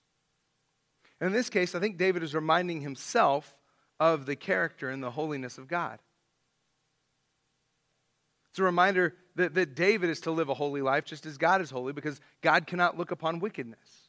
And 1.20 1.28
in 1.28 1.34
this 1.34 1.50
case, 1.50 1.76
I 1.76 1.80
think 1.80 1.98
David 1.98 2.24
is 2.24 2.36
reminding 2.36 2.82
himself 2.82 3.56
of 4.00 4.26
the 4.26 4.36
character 4.36 4.90
and 4.90 5.02
the 5.02 5.12
holiness 5.12 5.58
of 5.58 5.68
God. 5.68 6.00
It's 8.52 8.60
a 8.60 8.64
reminder 8.64 9.16
that, 9.36 9.54
that 9.56 9.76
David 9.76 10.10
is 10.10 10.22
to 10.22 10.32
live 10.32 10.50
a 10.50 10.54
holy 10.54 10.82
life 10.82 11.06
just 11.06 11.26
as 11.26 11.38
God 11.38 11.62
is 11.62 11.70
holy 11.70 11.94
because 11.94 12.20
God 12.42 12.68
cannot 12.68 12.98
look 12.98 13.12
upon 13.12 13.40
wickedness. 13.40 14.08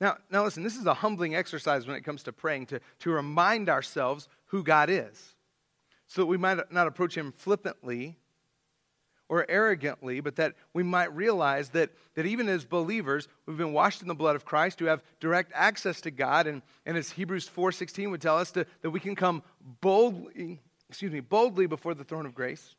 Now, 0.00 0.16
now 0.30 0.44
listen, 0.44 0.62
this 0.62 0.76
is 0.76 0.86
a 0.86 0.94
humbling 0.94 1.34
exercise 1.34 1.86
when 1.86 1.96
it 1.96 2.02
comes 2.02 2.22
to 2.24 2.32
praying, 2.32 2.66
to, 2.66 2.80
to 3.00 3.10
remind 3.10 3.68
ourselves 3.68 4.28
who 4.48 4.62
God 4.62 4.90
is, 4.90 5.34
so 6.06 6.22
that 6.22 6.26
we 6.26 6.36
might 6.36 6.72
not 6.72 6.86
approach 6.86 7.16
Him 7.16 7.32
flippantly 7.32 8.18
or 9.28 9.44
arrogantly, 9.48 10.20
but 10.20 10.36
that 10.36 10.54
we 10.72 10.82
might 10.82 11.14
realize 11.14 11.70
that, 11.70 11.90
that 12.14 12.26
even 12.26 12.48
as 12.48 12.64
believers, 12.64 13.28
we've 13.46 13.58
been 13.58 13.74
washed 13.74 14.00
in 14.00 14.08
the 14.08 14.14
blood 14.14 14.36
of 14.36 14.44
Christ, 14.44 14.80
who 14.80 14.86
have 14.86 15.02
direct 15.20 15.52
access 15.54 16.00
to 16.02 16.10
God, 16.10 16.46
and, 16.46 16.62
and 16.86 16.96
as 16.96 17.10
Hebrews 17.10 17.48
4.16 17.48 18.10
would 18.10 18.22
tell 18.22 18.38
us, 18.38 18.50
to, 18.52 18.66
that 18.80 18.90
we 18.90 19.00
can 19.00 19.14
come 19.14 19.42
boldly, 19.80 20.60
excuse 20.88 21.12
me, 21.12 21.20
boldly 21.20 21.66
before 21.66 21.94
the 21.94 22.04
throne 22.04 22.24
of 22.24 22.34
grace. 22.34 22.74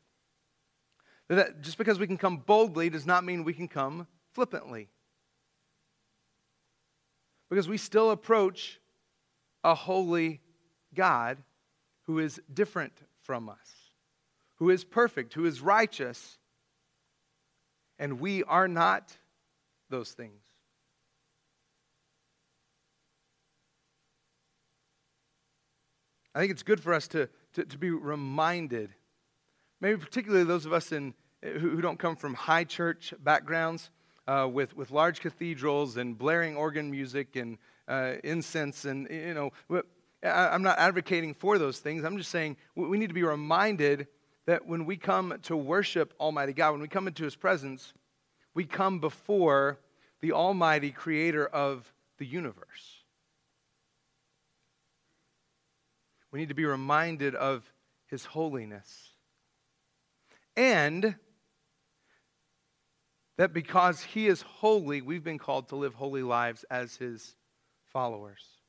That 1.28 1.62
just 1.62 1.78
because 1.78 2.00
we 2.00 2.08
can 2.08 2.18
come 2.18 2.38
boldly 2.38 2.90
does 2.90 3.06
not 3.06 3.22
mean 3.22 3.44
we 3.44 3.54
can 3.54 3.68
come 3.68 4.08
flippantly. 4.32 4.88
Because 7.48 7.68
we 7.68 7.76
still 7.76 8.10
approach 8.10 8.80
a 9.62 9.74
holy 9.74 10.40
God 10.94 11.38
who 12.10 12.18
is 12.18 12.40
different 12.52 12.92
from 13.22 13.48
us, 13.48 13.56
who 14.56 14.68
is 14.68 14.82
perfect, 14.82 15.32
who 15.34 15.44
is 15.44 15.60
righteous, 15.60 16.38
and 18.00 18.18
we 18.18 18.42
are 18.42 18.66
not 18.66 19.16
those 19.90 20.10
things. 20.10 20.42
I 26.34 26.40
think 26.40 26.50
it's 26.50 26.64
good 26.64 26.80
for 26.80 26.92
us 26.94 27.06
to, 27.08 27.28
to, 27.52 27.64
to 27.64 27.78
be 27.78 27.90
reminded, 27.90 28.90
maybe 29.80 30.00
particularly 30.00 30.42
those 30.42 30.66
of 30.66 30.72
us 30.72 30.90
in, 30.90 31.14
who, 31.44 31.70
who 31.70 31.80
don't 31.80 32.00
come 32.00 32.16
from 32.16 32.34
high 32.34 32.64
church 32.64 33.14
backgrounds 33.22 33.88
uh, 34.26 34.48
with, 34.52 34.76
with 34.76 34.90
large 34.90 35.20
cathedrals 35.20 35.96
and 35.96 36.18
blaring 36.18 36.56
organ 36.56 36.90
music 36.90 37.36
and 37.36 37.56
uh, 37.86 38.14
incense. 38.24 38.84
And, 38.84 39.06
you 39.08 39.32
know, 39.32 39.52
I'm 40.22 40.62
not 40.62 40.78
advocating 40.78 41.34
for 41.34 41.58
those 41.58 41.78
things. 41.78 42.04
I'm 42.04 42.18
just 42.18 42.30
saying 42.30 42.56
we 42.74 42.98
need 42.98 43.08
to 43.08 43.14
be 43.14 43.22
reminded 43.22 44.06
that 44.46 44.66
when 44.66 44.84
we 44.84 44.96
come 44.96 45.38
to 45.44 45.56
worship 45.56 46.12
Almighty 46.20 46.52
God, 46.52 46.72
when 46.72 46.80
we 46.80 46.88
come 46.88 47.06
into 47.06 47.24
His 47.24 47.36
presence, 47.36 47.94
we 48.54 48.64
come 48.64 48.98
before 48.98 49.78
the 50.20 50.32
Almighty 50.32 50.90
Creator 50.90 51.46
of 51.46 51.90
the 52.18 52.26
universe. 52.26 53.04
We 56.30 56.40
need 56.40 56.48
to 56.50 56.54
be 56.54 56.66
reminded 56.66 57.34
of 57.34 57.72
His 58.06 58.24
holiness. 58.24 59.10
And 60.56 61.14
that 63.38 63.54
because 63.54 64.02
He 64.02 64.26
is 64.26 64.42
holy, 64.42 65.00
we've 65.00 65.24
been 65.24 65.38
called 65.38 65.68
to 65.70 65.76
live 65.76 65.94
holy 65.94 66.22
lives 66.22 66.64
as 66.70 66.96
His 66.96 67.36
followers. 67.86 68.59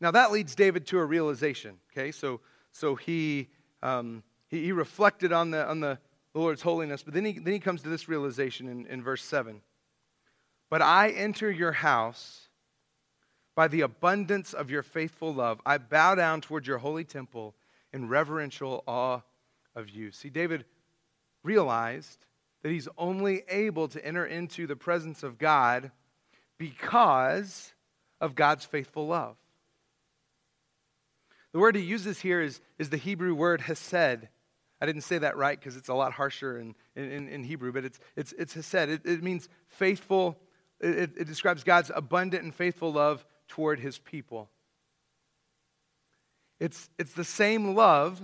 Now 0.00 0.10
that 0.10 0.32
leads 0.32 0.54
David 0.54 0.86
to 0.88 0.98
a 0.98 1.04
realization. 1.04 1.78
Okay, 1.92 2.12
so 2.12 2.40
so 2.72 2.94
he 2.94 3.48
um, 3.82 4.22
he, 4.48 4.64
he, 4.64 4.72
reflected 4.72 5.32
on 5.32 5.50
the 5.50 5.66
on 5.68 5.80
the 5.80 5.98
Lord's 6.34 6.62
holiness, 6.62 7.02
but 7.02 7.14
then 7.14 7.24
he 7.24 7.32
then 7.32 7.52
he 7.52 7.60
comes 7.60 7.82
to 7.82 7.88
this 7.88 8.08
realization 8.08 8.68
in, 8.68 8.86
in 8.86 9.02
verse 9.02 9.22
seven. 9.22 9.60
But 10.70 10.82
I 10.82 11.10
enter 11.10 11.50
your 11.50 11.72
house 11.72 12.48
by 13.54 13.68
the 13.68 13.82
abundance 13.82 14.52
of 14.52 14.70
your 14.70 14.82
faithful 14.82 15.32
love. 15.32 15.60
I 15.64 15.78
bow 15.78 16.16
down 16.16 16.40
toward 16.40 16.66
your 16.66 16.78
holy 16.78 17.04
temple 17.04 17.54
in 17.92 18.08
reverential 18.08 18.82
awe 18.86 19.20
of 19.76 19.90
you. 19.90 20.10
See, 20.10 20.30
David 20.30 20.64
realized 21.44 22.26
that 22.62 22.72
he's 22.72 22.88
only 22.98 23.44
able 23.48 23.88
to 23.88 24.04
enter 24.04 24.24
into 24.26 24.66
the 24.66 24.74
presence 24.74 25.22
of 25.22 25.38
God 25.38 25.92
because 26.58 27.72
of 28.20 28.34
God's 28.34 28.64
faithful 28.64 29.06
love. 29.06 29.36
The 31.54 31.60
word 31.60 31.76
he 31.76 31.82
uses 31.82 32.18
here 32.18 32.42
is, 32.42 32.60
is 32.80 32.90
the 32.90 32.96
Hebrew 32.96 33.32
word 33.32 33.60
hesed. 33.60 34.26
I 34.80 34.86
didn't 34.86 35.02
say 35.02 35.18
that 35.18 35.36
right 35.36 35.56
because 35.56 35.76
it's 35.76 35.88
a 35.88 35.94
lot 35.94 36.12
harsher 36.12 36.58
in, 36.58 36.74
in, 36.96 37.28
in, 37.28 37.44
Hebrew, 37.44 37.72
but 37.72 37.84
it's, 37.84 38.00
it's, 38.16 38.32
it's 38.32 38.54
hesed. 38.54 38.90
It, 38.90 39.02
it 39.04 39.22
means 39.22 39.48
faithful, 39.68 40.36
it, 40.80 41.12
it 41.16 41.28
describes 41.28 41.62
God's 41.62 41.92
abundant 41.94 42.42
and 42.42 42.52
faithful 42.52 42.92
love 42.92 43.24
toward 43.46 43.78
his 43.78 43.98
people. 43.98 44.50
It's, 46.58 46.90
it's 46.98 47.12
the 47.12 47.22
same 47.22 47.76
love, 47.76 48.18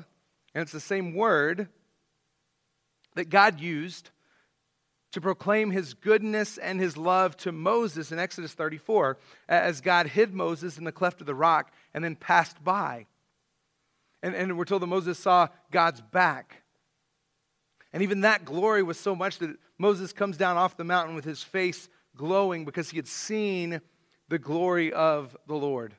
and 0.53 0.63
it's 0.63 0.73
the 0.73 0.81
same 0.81 1.15
word 1.15 1.69
that 3.15 3.31
God 3.31 3.61
used 3.61 4.11
to 5.13 5.21
proclaim 5.21 5.71
his 5.71 5.95
goodness 5.95 6.59
and 6.59 6.81
his 6.81 6.97
love 6.97 7.37
to 7.39 7.53
Moses 7.53 8.11
in 8.11 8.19
Exodus 8.19 8.55
34 8.55 9.19
as 9.49 9.81
God 9.81 10.09
hid 10.09 10.35
Moses 10.35 10.79
in 10.79 10.85
the 10.85 10.91
cleft 10.91 11.21
of 11.21 11.29
the 11.29 11.35
rock 11.35 11.73
and 11.95 12.03
then 12.03 12.17
passed 12.17 12.63
by. 12.65 13.07
And, 14.23 14.35
and 14.35 14.59
we're 14.59 14.65
told 14.65 14.83
that 14.83 14.87
Moses 14.87 15.19
saw 15.19 15.49
God's 15.71 16.01
back. 16.01 16.63
And 17.93 18.03
even 18.03 18.21
that 18.21 18.45
glory 18.45 18.83
was 18.83 18.99
so 18.99 19.17
much 19.17 19.39
that 19.39 19.57
Moses 19.79 20.13
comes 20.13 20.37
down 20.37 20.57
off 20.57 20.77
the 20.77 20.85
mountain 20.85 21.15
with 21.15 21.25
his 21.25 21.43
face 21.43 21.89
glowing 22.17 22.65
because 22.65 22.91
he 22.91 22.97
had 22.97 23.09
seen 23.09 23.81
the 24.29 24.39
glory 24.39 24.93
of 24.93 25.37
the 25.47 25.55
Lord. 25.55 25.95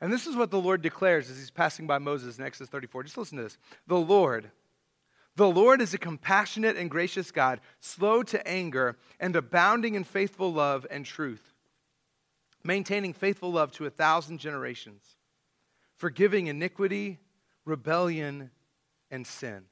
And 0.00 0.12
this 0.12 0.26
is 0.26 0.36
what 0.36 0.50
the 0.50 0.60
Lord 0.60 0.82
declares 0.82 1.30
as 1.30 1.38
he's 1.38 1.50
passing 1.50 1.86
by 1.86 1.98
Moses 1.98 2.38
in 2.38 2.44
Exodus 2.44 2.68
34. 2.68 3.04
Just 3.04 3.18
listen 3.18 3.38
to 3.38 3.44
this. 3.44 3.58
The 3.86 3.98
Lord, 3.98 4.50
the 5.36 5.48
Lord 5.48 5.80
is 5.80 5.94
a 5.94 5.98
compassionate 5.98 6.76
and 6.76 6.90
gracious 6.90 7.30
God, 7.30 7.60
slow 7.80 8.22
to 8.24 8.46
anger 8.46 8.96
and 9.18 9.34
abounding 9.34 9.94
in 9.94 10.04
faithful 10.04 10.52
love 10.52 10.86
and 10.90 11.04
truth, 11.04 11.52
maintaining 12.62 13.12
faithful 13.12 13.50
love 13.50 13.72
to 13.72 13.86
a 13.86 13.90
thousand 13.90 14.38
generations 14.38 15.17
forgiving 15.98 16.46
iniquity, 16.46 17.18
rebellion, 17.64 18.50
and 19.10 19.26
sin. 19.26 19.64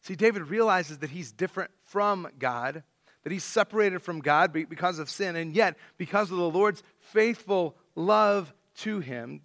See, 0.00 0.16
David 0.16 0.48
realizes 0.48 0.98
that 0.98 1.10
he's 1.10 1.30
different 1.30 1.70
from 1.84 2.26
God 2.38 2.82
that 3.22 3.32
he's 3.32 3.44
separated 3.44 4.02
from 4.02 4.20
God 4.20 4.52
because 4.52 4.98
of 4.98 5.08
sin, 5.08 5.36
and 5.36 5.54
yet, 5.54 5.76
because 5.96 6.30
of 6.30 6.38
the 6.38 6.50
Lord's 6.50 6.82
faithful 6.98 7.76
love 7.94 8.52
to 8.78 9.00
him, 9.00 9.40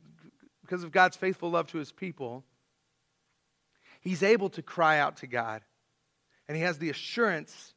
because 0.62 0.84
of 0.84 0.92
God's 0.92 1.16
faithful 1.16 1.52
love 1.52 1.68
to 1.68 1.78
his 1.78 1.92
people, 1.92 2.44
he's 4.02 4.24
able 4.24 4.50
to 4.52 4.62
cry 4.62 5.00
out 5.00 5.18
to 5.18 5.28
God. 5.28 5.62
And 6.48 6.58
he 6.58 6.64
has 6.64 6.80
the 6.80 6.90
assurance 6.90 7.74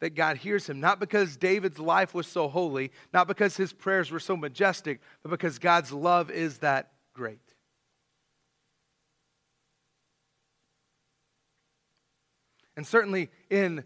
that 0.00 0.14
God 0.14 0.36
hears 0.36 0.68
him, 0.68 0.80
not 0.80 1.00
because 1.00 1.36
David's 1.36 1.78
life 1.78 2.14
was 2.14 2.26
so 2.26 2.48
holy, 2.48 2.92
not 3.12 3.26
because 3.26 3.56
his 3.56 3.72
prayers 3.72 4.10
were 4.10 4.20
so 4.20 4.36
majestic, 4.36 5.00
but 5.22 5.30
because 5.30 5.58
God's 5.58 5.92
love 5.92 6.30
is 6.30 6.58
that 6.58 6.92
great. 7.14 7.40
And 12.76 12.86
certainly 12.86 13.30
in 13.48 13.84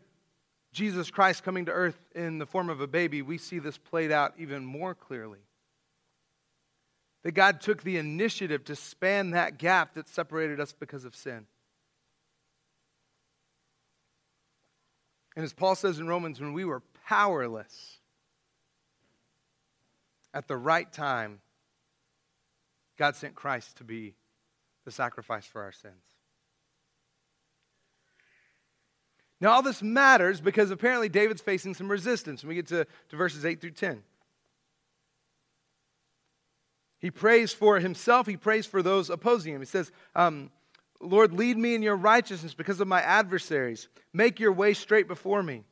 Jesus 0.73 1.11
Christ 1.11 1.45
coming 1.45 1.67
to 1.67 1.73
earth 1.73 1.99
in 2.15 2.39
the 2.39 2.47
form 2.47 2.69
of 2.69 2.81
a 2.81 2.87
baby, 2.87 3.23
we 3.23 3.39
see 3.39 3.59
this 3.59 3.79
played 3.79 4.11
out 4.11 4.35
even 4.39 4.65
more 4.65 4.95
clearly. 4.95 5.39
That 7.23 7.33
God 7.33 7.61
took 7.61 7.83
the 7.83 7.99
initiative 7.99 8.65
to 8.65 8.77
span 8.77 9.33
that 9.33 9.59
gap 9.59 9.95
that 9.95 10.09
separated 10.09 10.59
us 10.59 10.73
because 10.73 11.05
of 11.05 11.15
sin. 11.15 11.47
And 15.41 15.45
as 15.47 15.55
Paul 15.55 15.75
says 15.75 15.99
in 15.99 16.07
Romans, 16.07 16.39
when 16.39 16.53
we 16.53 16.67
were 16.67 16.83
powerless, 17.09 17.97
at 20.35 20.47
the 20.49 20.57
right 20.59 20.93
time, 20.93 21.41
God 22.99 23.17
sent 23.17 23.37
Christ 23.37 23.79
to 23.79 23.85
be 23.85 24.13
the 24.85 24.91
sacrifice 24.91 25.47
for 25.47 25.63
our 25.63 25.73
sins. 25.73 25.95
Now, 29.41 29.53
all 29.53 29.63
this 29.63 29.81
matters 29.83 30.43
because 30.43 30.71
apparently 30.71 31.09
David's 31.09 31.41
facing 31.41 31.73
some 31.73 31.91
resistance 31.91 32.43
when 32.43 32.51
we 32.51 32.57
get 32.57 32.67
to, 32.67 32.87
to 33.09 33.17
verses 33.17 33.47
8 33.47 33.63
through 33.63 33.71
10. 33.71 34.03
He 36.99 37.11
prays 37.11 37.55
for 37.55 37.81
himself, 37.81 38.27
he 38.27 38.37
prays 38.37 38.67
for 38.67 38.83
those 38.83 39.09
opposing 39.09 39.55
him. 39.55 39.63
He 39.63 39.67
says, 39.67 39.91
um, 40.15 40.51
Lord, 41.01 41.33
lead 41.33 41.57
me 41.57 41.75
in 41.75 41.83
your 41.83 41.97
righteousness 41.97 42.55
because 42.55 42.81
of 42.81 42.89
my 42.89 43.01
adversaries. 43.01 43.89
Make 44.13 44.39
your 44.39 44.53
way 44.53 44.75
straight 44.75 45.09
before 45.09 45.43
me. 45.43 45.65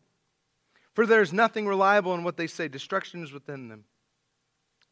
For 0.94 1.06
there 1.06 1.22
is 1.22 1.32
nothing 1.32 1.66
reliable 1.66 2.14
in 2.14 2.24
what 2.24 2.36
they 2.36 2.46
say, 2.46 2.66
destruction 2.66 3.22
is 3.22 3.32
within 3.32 3.68
them. 3.68 3.84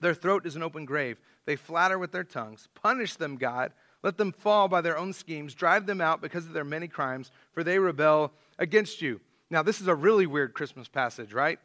Their 0.00 0.14
throat 0.14 0.46
is 0.46 0.54
an 0.54 0.62
open 0.62 0.84
grave. 0.84 1.18
They 1.46 1.56
flatter 1.56 1.98
with 1.98 2.12
their 2.12 2.24
tongues. 2.24 2.68
Punish 2.74 3.16
them, 3.16 3.36
God. 3.36 3.72
Let 4.02 4.18
them 4.18 4.32
fall 4.32 4.68
by 4.68 4.82
their 4.82 4.98
own 4.98 5.12
schemes. 5.14 5.54
Drive 5.54 5.86
them 5.86 6.00
out 6.00 6.20
because 6.20 6.46
of 6.46 6.52
their 6.52 6.64
many 6.64 6.86
crimes, 6.86 7.30
for 7.52 7.64
they 7.64 7.78
rebel 7.78 8.32
against 8.58 9.00
you. 9.00 9.20
Now, 9.48 9.62
this 9.62 9.80
is 9.80 9.86
a 9.86 9.94
really 9.94 10.26
weird 10.26 10.54
Christmas 10.54 10.86
passage, 10.86 11.32
right? 11.32 11.58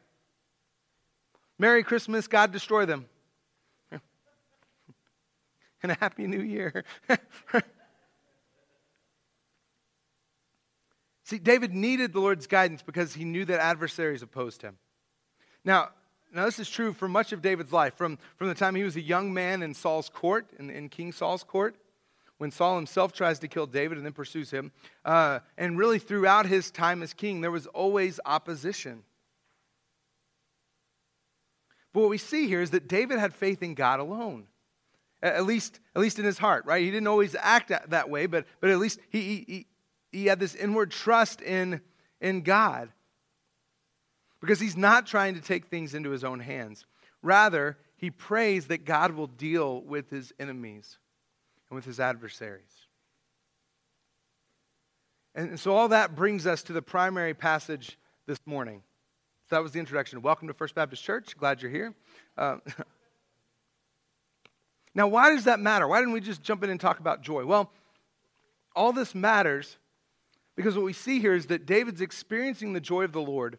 Merry 1.59 1.83
Christmas, 1.83 2.27
God 2.27 2.51
destroy 2.51 2.85
them. 2.85 3.05
and 5.83 5.91
a 5.91 5.97
Happy 5.99 6.25
New 6.25 6.41
Year. 6.41 6.85
See, 11.31 11.39
David 11.39 11.73
needed 11.73 12.11
the 12.11 12.19
Lord's 12.19 12.45
guidance 12.45 12.81
because 12.81 13.13
he 13.13 13.23
knew 13.23 13.45
that 13.45 13.61
adversaries 13.61 14.21
opposed 14.21 14.61
him. 14.61 14.75
Now, 15.63 15.91
now 16.33 16.43
this 16.43 16.59
is 16.59 16.69
true 16.69 16.91
for 16.91 17.07
much 17.07 17.31
of 17.31 17.41
David's 17.41 17.71
life, 17.71 17.93
from, 17.93 18.19
from 18.35 18.49
the 18.49 18.53
time 18.53 18.75
he 18.75 18.83
was 18.83 18.97
a 18.97 19.01
young 19.01 19.33
man 19.33 19.63
in 19.63 19.73
Saul's 19.73 20.09
court, 20.09 20.47
in, 20.59 20.69
in 20.69 20.89
King 20.89 21.13
Saul's 21.13 21.45
court, 21.45 21.77
when 22.37 22.51
Saul 22.51 22.75
himself 22.75 23.13
tries 23.13 23.39
to 23.39 23.47
kill 23.47 23.65
David 23.65 23.97
and 23.97 24.05
then 24.05 24.11
pursues 24.11 24.51
him. 24.51 24.73
Uh, 25.05 25.39
and 25.57 25.77
really, 25.77 25.99
throughout 25.99 26.47
his 26.47 26.69
time 26.69 27.01
as 27.01 27.13
king, 27.13 27.39
there 27.39 27.49
was 27.49 27.65
always 27.67 28.19
opposition. 28.25 29.03
But 31.93 32.01
what 32.01 32.09
we 32.09 32.17
see 32.17 32.49
here 32.49 32.61
is 32.61 32.71
that 32.71 32.89
David 32.89 33.19
had 33.19 33.33
faith 33.33 33.63
in 33.63 33.73
God 33.73 34.01
alone. 34.01 34.47
At 35.23 35.45
least, 35.45 35.79
at 35.95 36.01
least 36.01 36.19
in 36.19 36.25
his 36.25 36.39
heart, 36.39 36.65
right? 36.65 36.83
He 36.83 36.91
didn't 36.91 37.07
always 37.07 37.37
act 37.39 37.71
that 37.87 38.09
way, 38.09 38.25
but, 38.25 38.47
but 38.59 38.69
at 38.69 38.79
least 38.79 38.99
he, 39.09 39.45
he, 39.47 39.67
he 40.11 40.25
had 40.25 40.39
this 40.39 40.55
inward 40.55 40.91
trust 40.91 41.41
in, 41.41 41.81
in 42.19 42.41
God. 42.41 42.89
Because 44.41 44.59
he's 44.59 44.77
not 44.77 45.05
trying 45.05 45.35
to 45.35 45.41
take 45.41 45.67
things 45.67 45.93
into 45.93 46.09
his 46.09 46.23
own 46.23 46.39
hands. 46.39 46.85
Rather, 47.21 47.77
he 47.95 48.09
prays 48.09 48.67
that 48.67 48.85
God 48.85 49.11
will 49.11 49.27
deal 49.27 49.81
with 49.81 50.09
his 50.09 50.33
enemies 50.39 50.97
and 51.69 51.75
with 51.75 51.85
his 51.85 51.99
adversaries. 51.99 52.63
And 55.33 55.59
so, 55.59 55.73
all 55.73 55.89
that 55.89 56.15
brings 56.15 56.45
us 56.45 56.63
to 56.63 56.73
the 56.73 56.81
primary 56.81 57.33
passage 57.33 57.97
this 58.27 58.39
morning. 58.45 58.81
So, 59.49 59.55
that 59.55 59.63
was 59.63 59.71
the 59.71 59.79
introduction. 59.79 60.21
Welcome 60.21 60.47
to 60.49 60.53
First 60.53 60.75
Baptist 60.75 61.03
Church. 61.03 61.37
Glad 61.37 61.61
you're 61.61 61.71
here. 61.71 61.93
Uh, 62.37 62.57
now, 64.95 65.07
why 65.07 65.29
does 65.29 65.45
that 65.45 65.59
matter? 65.59 65.87
Why 65.87 65.99
didn't 65.99 66.13
we 66.13 66.19
just 66.19 66.41
jump 66.41 66.63
in 66.63 66.69
and 66.69 66.79
talk 66.79 66.99
about 66.99 67.21
joy? 67.21 67.45
Well, 67.45 67.71
all 68.75 68.91
this 68.91 69.13
matters 69.15 69.77
because 70.55 70.75
what 70.75 70.85
we 70.85 70.93
see 70.93 71.19
here 71.19 71.33
is 71.33 71.47
that 71.47 71.65
David's 71.65 72.01
experiencing 72.01 72.73
the 72.73 72.81
joy 72.81 73.03
of 73.03 73.11
the 73.11 73.21
Lord 73.21 73.57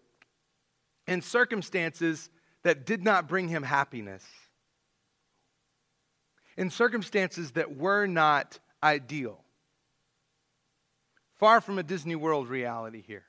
in 1.07 1.23
circumstances 1.23 2.31
that 2.63 2.87
did 2.87 3.03
not 3.03 3.29
bring 3.29 3.49
him 3.49 3.63
happiness 3.63 4.25
in 6.57 6.71
circumstances 6.71 7.53
that 7.53 7.77
were 7.77 8.07
not 8.07 8.59
ideal. 8.83 9.41
Far 11.35 11.61
from 11.61 11.79
a 11.79 11.83
Disney 11.83 12.15
World 12.15 12.49
reality 12.49 13.03
here. 13.07 13.25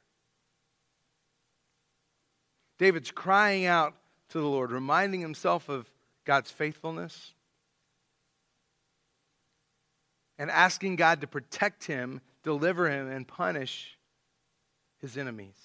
David's 2.77 3.11
crying 3.11 3.65
out 3.65 3.95
to 4.29 4.39
the 4.39 4.47
Lord, 4.47 4.71
reminding 4.71 5.21
himself 5.21 5.69
of 5.69 5.89
God's 6.25 6.51
faithfulness 6.51 7.33
and 10.37 10.49
asking 10.49 10.95
God 10.95 11.21
to 11.21 11.27
protect 11.27 11.85
him, 11.85 12.21
deliver 12.43 12.89
him, 12.89 13.09
and 13.09 13.27
punish 13.27 13.97
his 14.99 15.17
enemies. 15.17 15.57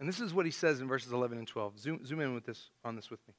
And 0.00 0.08
this 0.08 0.20
is 0.20 0.34
what 0.34 0.46
he 0.46 0.52
says 0.52 0.80
in 0.80 0.88
verses 0.88 1.12
11 1.12 1.38
and 1.38 1.46
12. 1.46 1.78
Zoom, 1.78 2.04
zoom 2.04 2.20
in 2.20 2.34
with 2.34 2.44
this, 2.44 2.70
on 2.84 2.96
this 2.96 3.08
with 3.08 3.20
me. 3.28 3.34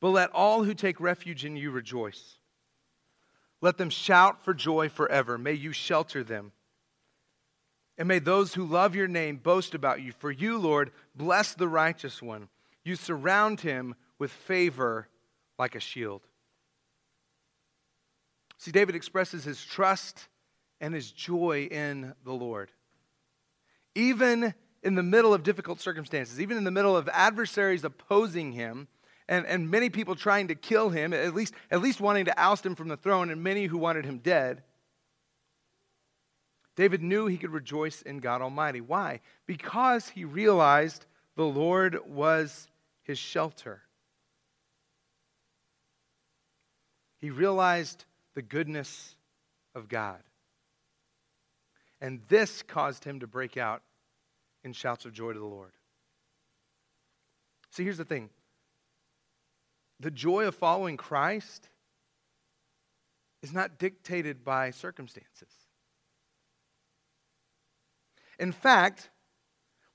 But 0.00 0.10
let 0.10 0.30
all 0.30 0.62
who 0.62 0.72
take 0.72 1.00
refuge 1.00 1.44
in 1.44 1.56
you 1.56 1.72
rejoice. 1.72 2.36
Let 3.60 3.76
them 3.76 3.90
shout 3.90 4.44
for 4.44 4.54
joy 4.54 4.88
forever. 4.88 5.36
May 5.36 5.54
you 5.54 5.72
shelter 5.72 6.22
them. 6.22 6.52
And 7.96 8.06
may 8.06 8.20
those 8.20 8.54
who 8.54 8.64
love 8.64 8.94
your 8.94 9.08
name 9.08 9.38
boast 9.38 9.74
about 9.74 10.00
you. 10.00 10.12
For 10.12 10.30
you, 10.30 10.58
Lord, 10.58 10.92
bless 11.16 11.54
the 11.54 11.66
righteous 11.66 12.22
one. 12.22 12.48
You 12.84 12.94
surround 12.94 13.60
him 13.60 13.96
with 14.20 14.30
favor 14.30 15.08
like 15.58 15.74
a 15.74 15.80
shield. 15.80 16.27
See, 18.58 18.72
David 18.72 18.94
expresses 18.96 19.44
his 19.44 19.64
trust 19.64 20.28
and 20.80 20.92
his 20.92 21.10
joy 21.10 21.68
in 21.70 22.14
the 22.24 22.32
Lord. 22.32 22.70
Even 23.94 24.52
in 24.82 24.94
the 24.94 25.02
middle 25.02 25.32
of 25.32 25.42
difficult 25.42 25.80
circumstances, 25.80 26.40
even 26.40 26.56
in 26.56 26.64
the 26.64 26.70
middle 26.70 26.96
of 26.96 27.08
adversaries 27.12 27.84
opposing 27.84 28.52
him, 28.52 28.88
and, 29.28 29.46
and 29.46 29.70
many 29.70 29.90
people 29.90 30.14
trying 30.14 30.48
to 30.48 30.54
kill 30.54 30.90
him, 30.90 31.12
at 31.12 31.34
least, 31.34 31.54
at 31.70 31.82
least 31.82 32.00
wanting 32.00 32.24
to 32.26 32.40
oust 32.40 32.64
him 32.64 32.74
from 32.74 32.88
the 32.88 32.96
throne, 32.96 33.30
and 33.30 33.42
many 33.42 33.66
who 33.66 33.78
wanted 33.78 34.04
him 34.04 34.18
dead. 34.18 34.62
David 36.76 37.02
knew 37.02 37.26
he 37.26 37.38
could 37.38 37.50
rejoice 37.50 38.02
in 38.02 38.20
God 38.20 38.40
Almighty. 38.40 38.80
Why? 38.80 39.20
Because 39.46 40.08
he 40.08 40.24
realized 40.24 41.06
the 41.36 41.44
Lord 41.44 41.98
was 42.06 42.68
his 43.02 43.18
shelter. 43.18 43.82
He 47.18 47.30
realized 47.30 48.04
the 48.38 48.42
goodness 48.42 49.16
of 49.74 49.88
God. 49.88 50.20
And 52.00 52.20
this 52.28 52.62
caused 52.62 53.02
him 53.02 53.18
to 53.18 53.26
break 53.26 53.56
out 53.56 53.82
in 54.62 54.72
shouts 54.72 55.04
of 55.04 55.12
joy 55.12 55.32
to 55.32 55.38
the 55.40 55.44
Lord. 55.44 55.72
See, 57.72 57.82
here's 57.82 57.98
the 57.98 58.04
thing 58.04 58.30
the 59.98 60.12
joy 60.12 60.46
of 60.46 60.54
following 60.54 60.96
Christ 60.96 61.68
is 63.42 63.52
not 63.52 63.76
dictated 63.76 64.44
by 64.44 64.70
circumstances. 64.70 65.50
In 68.38 68.52
fact, 68.52 69.10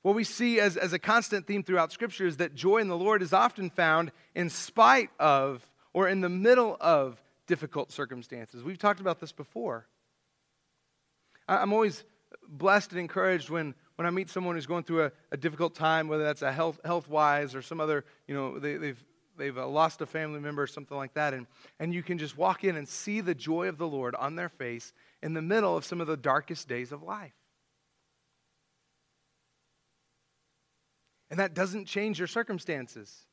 what 0.02 0.16
we 0.16 0.26
see 0.26 0.60
as, 0.60 0.76
as 0.76 0.92
a 0.92 1.00
constant 1.00 1.48
theme 1.48 1.64
throughout 1.64 1.94
Scripture 1.94 2.28
is 2.28 2.36
that 2.38 2.56
joy 2.56 2.80
in 2.80 2.90
the 2.90 2.98
Lord 2.98 3.22
is 3.22 3.32
often 3.32 3.70
found 3.70 4.12
in 4.36 4.50
spite 4.50 5.12
of 5.18 5.66
or 5.94 6.10
in 6.10 6.20
the 6.20 6.28
middle 6.28 6.76
of 6.82 7.23
difficult 7.48 7.92
circumstances. 7.92 8.64
We've 8.64 8.78
talked 8.78 9.00
about 9.00 9.20
this 9.20 9.32
before. 9.32 9.88
I'm 11.48 11.74
always 11.74 12.04
blessed 12.48 12.92
and 12.92 13.00
encouraged 13.00 13.50
when, 13.50 13.76
when 13.96 14.06
I 14.06 14.10
meet 14.10 14.30
someone 14.30 14.56
who's 14.56 14.66
going 14.66 14.84
through 14.84 15.06
a, 15.06 15.12
a 15.32 15.38
difficult 15.38 15.76
time, 15.76 16.08
whether 16.08 16.24
that's 16.24 16.42
a 16.42 16.52
health 16.52 16.80
health 16.84 17.10
wise 17.10 17.56
or 17.56 17.62
some 17.62 17.80
other, 17.80 18.06
you 18.28 18.36
know, 18.36 18.60
they, 18.60 18.78
they've 18.78 19.04
they've 19.38 19.58
uh, 19.58 19.68
lost 19.68 20.02
a 20.02 20.06
family 20.06 20.40
member 20.40 20.62
or 20.62 20.68
something 20.68 20.98
like 20.98 21.14
that, 21.14 21.34
and 21.34 21.48
and 21.80 21.94
you 21.94 22.04
can 22.04 22.18
just 22.18 22.38
walk 22.38 22.64
in 22.64 22.76
and 22.76 22.88
see 22.88 23.22
the 23.22 23.36
joy 23.36 23.68
of 23.68 23.78
the 23.78 23.88
Lord 23.88 24.16
on 24.16 24.36
their 24.36 24.50
face 24.50 24.94
in 25.22 25.34
the 25.34 25.42
middle 25.42 25.76
of 25.76 25.86
some 25.86 26.02
of 26.02 26.08
the 26.08 26.18
darkest 26.18 26.68
days 26.68 26.92
of 26.92 27.04
life. 27.04 27.34
And 31.30 31.40
that 31.40 31.56
doesn't 31.56 31.86
change 31.86 32.20
your 32.20 32.28
circumstances. 32.28 33.26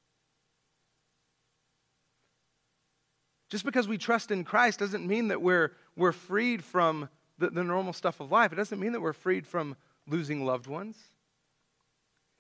Just 3.51 3.65
because 3.65 3.89
we 3.89 3.99
trust 3.99 4.31
in 4.31 4.45
Christ 4.45 4.79
doesn't 4.79 5.07
mean 5.07 5.29
that 5.29 5.43
we're, 5.43 5.73
we're 5.97 6.13
freed 6.13 6.65
from 6.65 7.09
the, 7.39 7.51
the 7.51 7.65
normal 7.65 7.93
stuff 7.93 8.21
of 8.21 8.31
life. 8.31 8.53
It 8.53 8.57
doesn't 8.57 8.79
mean 8.79 8.93
that 8.93 9.01
we're 9.01 9.13
freed 9.13 9.47
from 9.47 9.77
losing 10.07 10.47
loved 10.47 10.69
ones. 10.69 10.97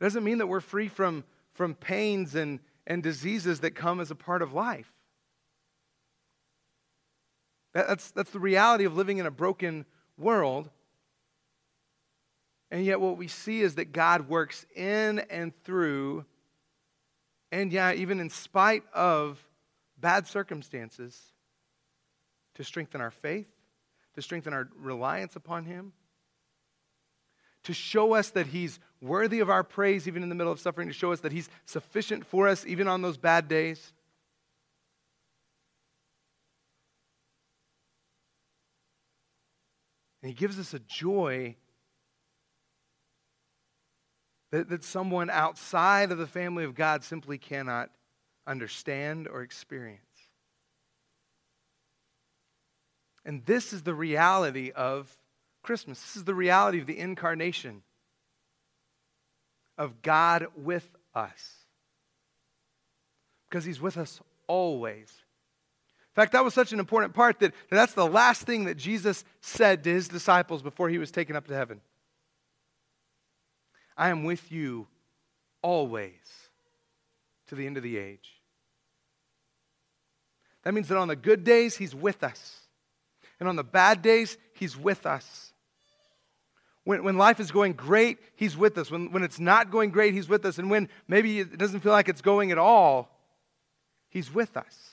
It 0.00 0.04
doesn't 0.04 0.22
mean 0.22 0.38
that 0.38 0.46
we're 0.46 0.60
free 0.60 0.88
from, 0.88 1.24
from 1.52 1.74
pains 1.74 2.36
and, 2.36 2.60
and 2.86 3.02
diseases 3.02 3.60
that 3.60 3.72
come 3.72 4.00
as 4.00 4.12
a 4.12 4.14
part 4.14 4.40
of 4.40 4.52
life. 4.52 4.90
That, 7.74 7.88
that's, 7.88 8.12
that's 8.12 8.30
the 8.30 8.38
reality 8.38 8.84
of 8.84 8.96
living 8.96 9.18
in 9.18 9.26
a 9.26 9.30
broken 9.32 9.86
world. 10.16 10.70
And 12.70 12.84
yet, 12.84 13.00
what 13.00 13.16
we 13.16 13.26
see 13.26 13.62
is 13.62 13.74
that 13.74 13.92
God 13.92 14.28
works 14.28 14.64
in 14.76 15.18
and 15.28 15.52
through, 15.64 16.24
and 17.50 17.72
yeah, 17.72 17.92
even 17.94 18.20
in 18.20 18.30
spite 18.30 18.84
of 18.94 19.44
bad 20.00 20.26
circumstances, 20.26 21.32
to 22.54 22.64
strengthen 22.64 23.00
our 23.00 23.10
faith, 23.10 23.48
to 24.14 24.22
strengthen 24.22 24.52
our 24.52 24.68
reliance 24.76 25.36
upon 25.36 25.64
Him, 25.64 25.92
to 27.64 27.72
show 27.72 28.14
us 28.14 28.30
that 28.30 28.48
He's 28.48 28.80
worthy 29.00 29.40
of 29.40 29.50
our 29.50 29.62
praise 29.62 30.08
even 30.08 30.22
in 30.22 30.28
the 30.28 30.34
middle 30.34 30.52
of 30.52 30.60
suffering, 30.60 30.88
to 30.88 30.94
show 30.94 31.12
us 31.12 31.20
that 31.20 31.32
He's 31.32 31.48
sufficient 31.64 32.26
for 32.26 32.48
us 32.48 32.66
even 32.66 32.88
on 32.88 33.02
those 33.02 33.18
bad 33.18 33.48
days. 33.48 33.92
And 40.22 40.30
He 40.30 40.34
gives 40.34 40.58
us 40.58 40.74
a 40.74 40.80
joy 40.80 41.56
that, 44.50 44.68
that 44.68 44.84
someone 44.84 45.30
outside 45.30 46.12
of 46.12 46.18
the 46.18 46.26
family 46.26 46.64
of 46.64 46.74
God 46.74 47.04
simply 47.04 47.38
cannot 47.38 47.90
understand 48.50 49.28
or 49.28 49.42
experience. 49.42 50.00
And 53.24 53.46
this 53.46 53.72
is 53.72 53.82
the 53.82 53.94
reality 53.94 54.72
of 54.74 55.16
Christmas. 55.62 56.00
This 56.00 56.16
is 56.16 56.24
the 56.24 56.34
reality 56.34 56.80
of 56.80 56.86
the 56.86 56.98
incarnation 56.98 57.82
of 59.78 60.02
God 60.02 60.48
with 60.56 60.88
us. 61.14 61.54
Because 63.48 63.64
He's 63.64 63.80
with 63.80 63.96
us 63.96 64.20
always. 64.48 65.08
In 66.10 66.14
fact, 66.14 66.32
that 66.32 66.44
was 66.44 66.52
such 66.52 66.72
an 66.72 66.80
important 66.80 67.14
part 67.14 67.38
that, 67.38 67.52
that 67.68 67.76
that's 67.76 67.94
the 67.94 68.06
last 68.06 68.42
thing 68.42 68.64
that 68.64 68.76
Jesus 68.76 69.24
said 69.40 69.84
to 69.84 69.90
His 69.90 70.08
disciples 70.08 70.60
before 70.60 70.88
He 70.88 70.98
was 70.98 71.12
taken 71.12 71.36
up 71.36 71.46
to 71.46 71.54
heaven. 71.54 71.80
I 73.96 74.08
am 74.08 74.24
with 74.24 74.50
you 74.50 74.88
always 75.62 76.10
to 77.48 77.54
the 77.54 77.66
end 77.66 77.76
of 77.76 77.82
the 77.82 77.96
age. 77.96 78.39
That 80.64 80.74
means 80.74 80.88
that 80.88 80.98
on 80.98 81.08
the 81.08 81.16
good 81.16 81.44
days, 81.44 81.76
He's 81.76 81.94
with 81.94 82.22
us. 82.22 82.56
And 83.38 83.48
on 83.48 83.56
the 83.56 83.64
bad 83.64 84.02
days, 84.02 84.36
He's 84.54 84.76
with 84.76 85.06
us. 85.06 85.52
When, 86.84 87.04
when 87.04 87.18
life 87.18 87.40
is 87.40 87.50
going 87.50 87.74
great, 87.74 88.18
He's 88.36 88.56
with 88.56 88.76
us. 88.78 88.90
When, 88.90 89.12
when 89.12 89.22
it's 89.22 89.40
not 89.40 89.70
going 89.70 89.90
great, 89.90 90.14
He's 90.14 90.28
with 90.28 90.44
us. 90.44 90.58
And 90.58 90.70
when 90.70 90.88
maybe 91.08 91.40
it 91.40 91.58
doesn't 91.58 91.80
feel 91.80 91.92
like 91.92 92.08
it's 92.08 92.22
going 92.22 92.52
at 92.52 92.58
all, 92.58 93.08
He's 94.08 94.32
with 94.32 94.56
us. 94.56 94.90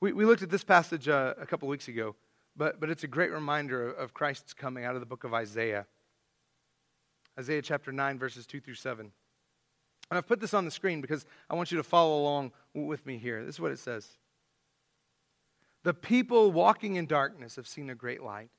We, 0.00 0.12
we 0.12 0.24
looked 0.24 0.42
at 0.42 0.50
this 0.50 0.64
passage 0.64 1.08
uh, 1.08 1.34
a 1.40 1.46
couple 1.46 1.68
weeks 1.68 1.88
ago. 1.88 2.14
But, 2.58 2.80
but 2.80 2.90
it's 2.90 3.04
a 3.04 3.08
great 3.08 3.30
reminder 3.30 3.88
of 3.88 4.12
Christ's 4.12 4.52
coming 4.52 4.84
out 4.84 4.94
of 4.94 5.00
the 5.00 5.06
book 5.06 5.22
of 5.22 5.32
Isaiah. 5.32 5.86
Isaiah 7.38 7.62
chapter 7.62 7.92
9, 7.92 8.18
verses 8.18 8.46
2 8.46 8.60
through 8.60 8.74
7. 8.74 9.12
And 10.10 10.16
I've 10.16 10.26
put 10.26 10.40
this 10.40 10.54
on 10.54 10.64
the 10.64 10.70
screen 10.70 11.00
because 11.00 11.26
I 11.50 11.54
want 11.54 11.70
you 11.70 11.76
to 11.76 11.84
follow 11.84 12.20
along 12.20 12.52
with 12.74 13.04
me 13.04 13.18
here. 13.18 13.44
This 13.44 13.56
is 13.56 13.60
what 13.60 13.72
it 13.72 13.78
says 13.78 14.08
The 15.82 15.94
people 15.94 16.50
walking 16.50 16.96
in 16.96 17.06
darkness 17.06 17.56
have 17.56 17.68
seen 17.68 17.90
a 17.90 17.94
great 17.94 18.22
light. 18.22 18.50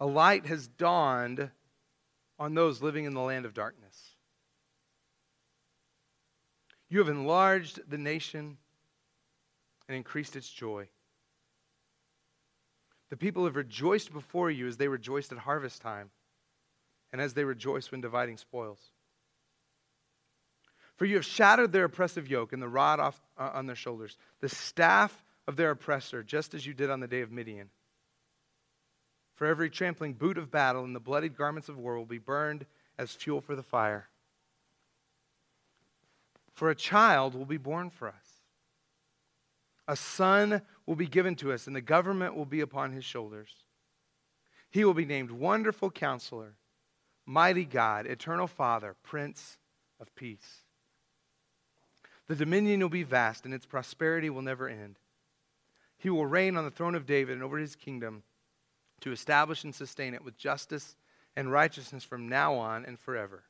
A 0.00 0.06
light 0.06 0.46
has 0.46 0.68
dawned 0.68 1.50
on 2.38 2.54
those 2.54 2.82
living 2.82 3.04
in 3.04 3.14
the 3.14 3.20
land 3.20 3.46
of 3.46 3.54
darkness. 3.54 4.16
You 6.90 6.98
have 6.98 7.08
enlarged 7.08 7.80
the 7.88 7.96
nation 7.96 8.58
and 9.88 9.96
increased 9.96 10.36
its 10.36 10.48
joy. 10.48 10.88
The 13.10 13.16
people 13.16 13.44
have 13.44 13.56
rejoiced 13.56 14.12
before 14.12 14.50
you 14.50 14.66
as 14.66 14.76
they 14.76 14.88
rejoiced 14.88 15.32
at 15.32 15.38
harvest 15.38 15.80
time 15.80 16.10
and 17.14 17.22
as 17.22 17.32
they 17.32 17.44
rejoice 17.44 17.92
when 17.92 18.00
dividing 18.00 18.36
spoils. 18.36 18.90
For 20.96 21.04
you 21.04 21.14
have 21.14 21.24
shattered 21.24 21.70
their 21.70 21.84
oppressive 21.84 22.28
yoke 22.28 22.52
and 22.52 22.60
the 22.60 22.68
rod 22.68 22.98
off, 22.98 23.22
uh, 23.38 23.52
on 23.54 23.66
their 23.66 23.76
shoulders, 23.76 24.18
the 24.40 24.48
staff 24.48 25.22
of 25.46 25.54
their 25.54 25.70
oppressor, 25.70 26.24
just 26.24 26.54
as 26.54 26.66
you 26.66 26.74
did 26.74 26.90
on 26.90 26.98
the 26.98 27.06
day 27.06 27.20
of 27.20 27.30
Midian. 27.30 27.70
For 29.36 29.46
every 29.46 29.70
trampling 29.70 30.14
boot 30.14 30.36
of 30.38 30.50
battle 30.50 30.82
and 30.82 30.92
the 30.92 30.98
bloodied 30.98 31.36
garments 31.36 31.68
of 31.68 31.78
war 31.78 31.96
will 31.96 32.04
be 32.04 32.18
burned 32.18 32.66
as 32.98 33.12
fuel 33.12 33.40
for 33.40 33.54
the 33.54 33.62
fire. 33.62 34.08
For 36.52 36.68
a 36.68 36.74
child 36.74 37.36
will 37.36 37.44
be 37.44 37.58
born 37.58 37.90
for 37.90 38.08
us. 38.08 38.42
A 39.86 39.94
son 39.94 40.62
will 40.84 40.96
be 40.96 41.06
given 41.06 41.36
to 41.36 41.52
us, 41.52 41.68
and 41.68 41.76
the 41.76 41.80
government 41.80 42.34
will 42.34 42.44
be 42.44 42.60
upon 42.60 42.90
his 42.90 43.04
shoulders. 43.04 43.54
He 44.68 44.84
will 44.84 44.94
be 44.94 45.04
named 45.04 45.30
Wonderful 45.30 45.92
Counselor, 45.92 46.56
Mighty 47.26 47.64
God, 47.64 48.06
Eternal 48.06 48.46
Father, 48.46 48.94
Prince 49.02 49.58
of 50.00 50.14
Peace. 50.14 50.62
The 52.26 52.36
dominion 52.36 52.80
will 52.80 52.88
be 52.88 53.02
vast, 53.02 53.44
and 53.44 53.52
its 53.52 53.66
prosperity 53.66 54.30
will 54.30 54.42
never 54.42 54.68
end. 54.68 54.98
He 55.98 56.10
will 56.10 56.26
reign 56.26 56.56
on 56.56 56.64
the 56.64 56.70
throne 56.70 56.94
of 56.94 57.06
David 57.06 57.34
and 57.34 57.42
over 57.42 57.58
his 57.58 57.76
kingdom 57.76 58.22
to 59.00 59.12
establish 59.12 59.64
and 59.64 59.74
sustain 59.74 60.14
it 60.14 60.24
with 60.24 60.36
justice 60.36 60.96
and 61.36 61.50
righteousness 61.50 62.04
from 62.04 62.28
now 62.28 62.54
on 62.54 62.84
and 62.84 62.98
forever. 62.98 63.44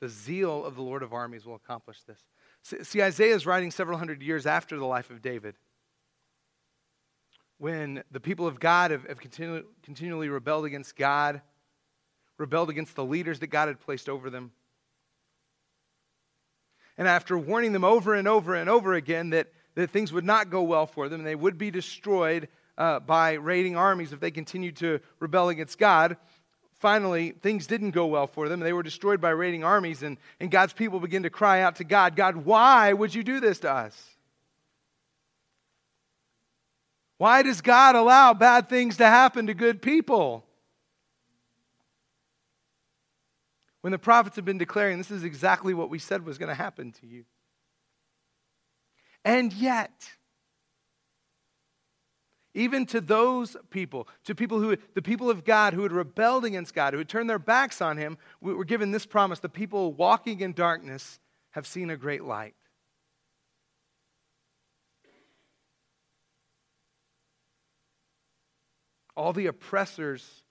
The 0.00 0.08
zeal 0.08 0.64
of 0.64 0.74
the 0.74 0.82
Lord 0.82 1.02
of 1.02 1.12
armies 1.12 1.46
will 1.46 1.54
accomplish 1.54 2.02
this. 2.02 2.18
See, 2.62 3.02
Isaiah 3.02 3.34
is 3.34 3.46
writing 3.46 3.70
several 3.70 3.98
hundred 3.98 4.22
years 4.22 4.46
after 4.46 4.78
the 4.78 4.86
life 4.86 5.10
of 5.10 5.22
David. 5.22 5.56
When 7.58 8.02
the 8.10 8.20
people 8.20 8.46
of 8.46 8.58
God 8.58 8.90
have, 8.90 9.04
have 9.04 9.20
continu- 9.20 9.64
continually 9.82 10.28
rebelled 10.28 10.64
against 10.64 10.96
God, 10.96 11.40
rebelled 12.42 12.68
against 12.68 12.96
the 12.96 13.04
leaders 13.04 13.38
that 13.38 13.46
God 13.46 13.68
had 13.68 13.80
placed 13.80 14.08
over 14.08 14.28
them. 14.28 14.50
And 16.98 17.06
after 17.06 17.38
warning 17.38 17.72
them 17.72 17.84
over 17.84 18.14
and 18.14 18.26
over 18.26 18.54
and 18.56 18.68
over 18.68 18.94
again 18.94 19.30
that, 19.30 19.46
that 19.76 19.90
things 19.90 20.12
would 20.12 20.24
not 20.24 20.50
go 20.50 20.62
well 20.62 20.86
for 20.86 21.08
them 21.08 21.20
and 21.20 21.26
they 21.26 21.36
would 21.36 21.56
be 21.56 21.70
destroyed 21.70 22.48
uh, 22.76 22.98
by 22.98 23.34
raiding 23.34 23.76
armies 23.76 24.12
if 24.12 24.18
they 24.18 24.32
continued 24.32 24.76
to 24.78 24.98
rebel 25.20 25.50
against 25.50 25.78
God, 25.78 26.16
finally, 26.80 27.30
things 27.30 27.68
didn't 27.68 27.92
go 27.92 28.06
well 28.06 28.26
for 28.26 28.48
them. 28.48 28.58
They 28.58 28.72
were 28.72 28.82
destroyed 28.82 29.20
by 29.20 29.30
raiding 29.30 29.62
armies, 29.62 30.02
and, 30.02 30.16
and 30.40 30.50
God's 30.50 30.72
people 30.72 30.98
begin 30.98 31.22
to 31.22 31.30
cry 31.30 31.60
out 31.60 31.76
to 31.76 31.84
God 31.84 32.16
God, 32.16 32.36
why 32.36 32.92
would 32.92 33.14
you 33.14 33.22
do 33.22 33.38
this 33.38 33.60
to 33.60 33.70
us? 33.70 33.96
Why 37.18 37.42
does 37.42 37.60
God 37.60 37.94
allow 37.94 38.34
bad 38.34 38.68
things 38.68 38.96
to 38.96 39.06
happen 39.06 39.46
to 39.46 39.54
good 39.54 39.80
people? 39.80 40.44
When 43.82 43.90
the 43.90 43.98
prophets 43.98 44.36
have 44.36 44.44
been 44.44 44.58
declaring, 44.58 44.96
this 44.96 45.10
is 45.10 45.24
exactly 45.24 45.74
what 45.74 45.90
we 45.90 45.98
said 45.98 46.24
was 46.24 46.38
going 46.38 46.48
to 46.48 46.54
happen 46.54 46.92
to 46.92 47.06
you. 47.06 47.24
And 49.24 49.52
yet, 49.52 49.92
even 52.54 52.86
to 52.86 53.00
those 53.00 53.56
people, 53.70 54.08
to 54.24 54.34
people 54.34 54.60
who, 54.60 54.76
the 54.94 55.02
people 55.02 55.30
of 55.30 55.44
God 55.44 55.74
who 55.74 55.82
had 55.82 55.92
rebelled 55.92 56.44
against 56.44 56.74
God, 56.74 56.92
who 56.92 56.98
had 56.98 57.08
turned 57.08 57.28
their 57.28 57.38
backs 57.38 57.80
on 57.80 57.96
Him, 57.96 58.18
we 58.40 58.54
were 58.54 58.64
given 58.64 58.92
this 58.92 59.06
promise 59.06 59.40
the 59.40 59.48
people 59.48 59.92
walking 59.92 60.40
in 60.40 60.52
darkness 60.52 61.18
have 61.50 61.66
seen 61.66 61.90
a 61.90 61.96
great 61.96 62.22
light. 62.22 62.54
All 69.16 69.32
the 69.32 69.46
oppressor's 69.46 70.42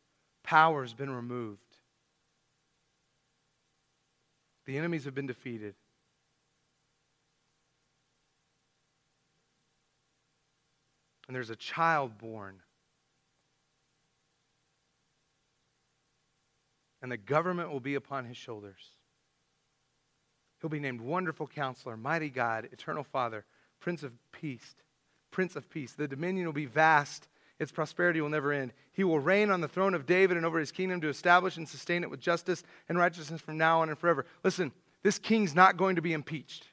power 0.43 0.81
has 0.83 0.93
been 0.93 1.11
removed. 1.11 1.70
The 4.71 4.77
enemies 4.77 5.03
have 5.03 5.13
been 5.13 5.27
defeated. 5.27 5.75
and 11.27 11.35
there's 11.35 11.49
a 11.49 11.57
child 11.57 12.17
born. 12.17 12.59
And 17.01 17.11
the 17.11 17.17
government 17.17 17.69
will 17.69 17.81
be 17.81 17.95
upon 17.95 18.23
his 18.25 18.37
shoulders. 18.37 18.81
He'll 20.61 20.69
be 20.69 20.79
named 20.79 21.01
Wonderful 21.01 21.47
Counselor, 21.47 21.97
Mighty 21.97 22.29
God, 22.29 22.69
Eternal 22.71 23.03
Father, 23.03 23.43
Prince 23.81 24.03
of 24.03 24.13
Peace. 24.31 24.75
Prince 25.31 25.57
of 25.57 25.69
Peace. 25.69 25.93
The 25.93 26.07
dominion 26.07 26.45
will 26.45 26.53
be 26.53 26.65
vast 26.65 27.27
its 27.61 27.71
prosperity 27.71 28.19
will 28.19 28.29
never 28.29 28.51
end. 28.51 28.73
He 28.91 29.03
will 29.03 29.19
reign 29.19 29.51
on 29.51 29.61
the 29.61 29.67
throne 29.67 29.93
of 29.93 30.07
David 30.07 30.35
and 30.35 30.47
over 30.47 30.57
his 30.57 30.71
kingdom 30.71 30.99
to 31.01 31.09
establish 31.09 31.57
and 31.57 31.69
sustain 31.69 32.01
it 32.01 32.09
with 32.09 32.19
justice 32.19 32.63
and 32.89 32.97
righteousness 32.97 33.39
from 33.39 33.59
now 33.59 33.81
on 33.81 33.89
and 33.89 33.99
forever. 33.99 34.25
Listen, 34.43 34.71
this 35.03 35.19
king's 35.19 35.53
not 35.53 35.77
going 35.77 35.97
to 35.97 36.01
be 36.01 36.11
impeached. 36.11 36.65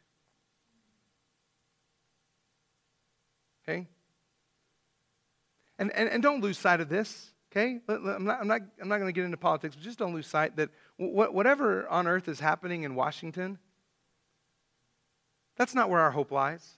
Okay? 3.68 3.87
And, 5.79 5.92
and, 5.92 6.09
and 6.09 6.22
don't 6.22 6.40
lose 6.40 6.57
sight 6.57 6.81
of 6.81 6.88
this, 6.88 7.33
okay? 7.53 7.81
I'm 7.87 8.24
not, 8.24 8.40
I'm 8.40 8.48
not, 8.48 8.62
I'm 8.81 8.88
not 8.88 8.96
going 8.96 9.09
to 9.09 9.12
get 9.12 9.27
into 9.27 9.37
politics, 9.37 9.77
but 9.77 9.85
just 9.85 9.98
don't 9.98 10.14
lose 10.14 10.27
sight 10.27 10.57
that 10.57 10.70
whatever 10.96 11.87
on 11.88 12.07
earth 12.07 12.29
is 12.29 12.40
happening 12.40 12.85
in 12.85 12.94
Washington, 12.94 13.59
that's 15.59 15.74
not 15.74 15.90
where 15.90 16.01
our 16.01 16.12
hope 16.12 16.33
lies. 16.33 16.78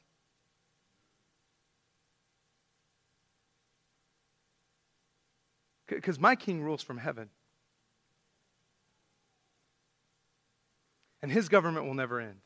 Because 5.96 6.18
my 6.18 6.36
king 6.36 6.62
rules 6.62 6.82
from 6.82 6.98
heaven. 6.98 7.28
And 11.22 11.30
his 11.30 11.48
government 11.48 11.84
will 11.86 11.94
never 11.94 12.20
end. 12.20 12.40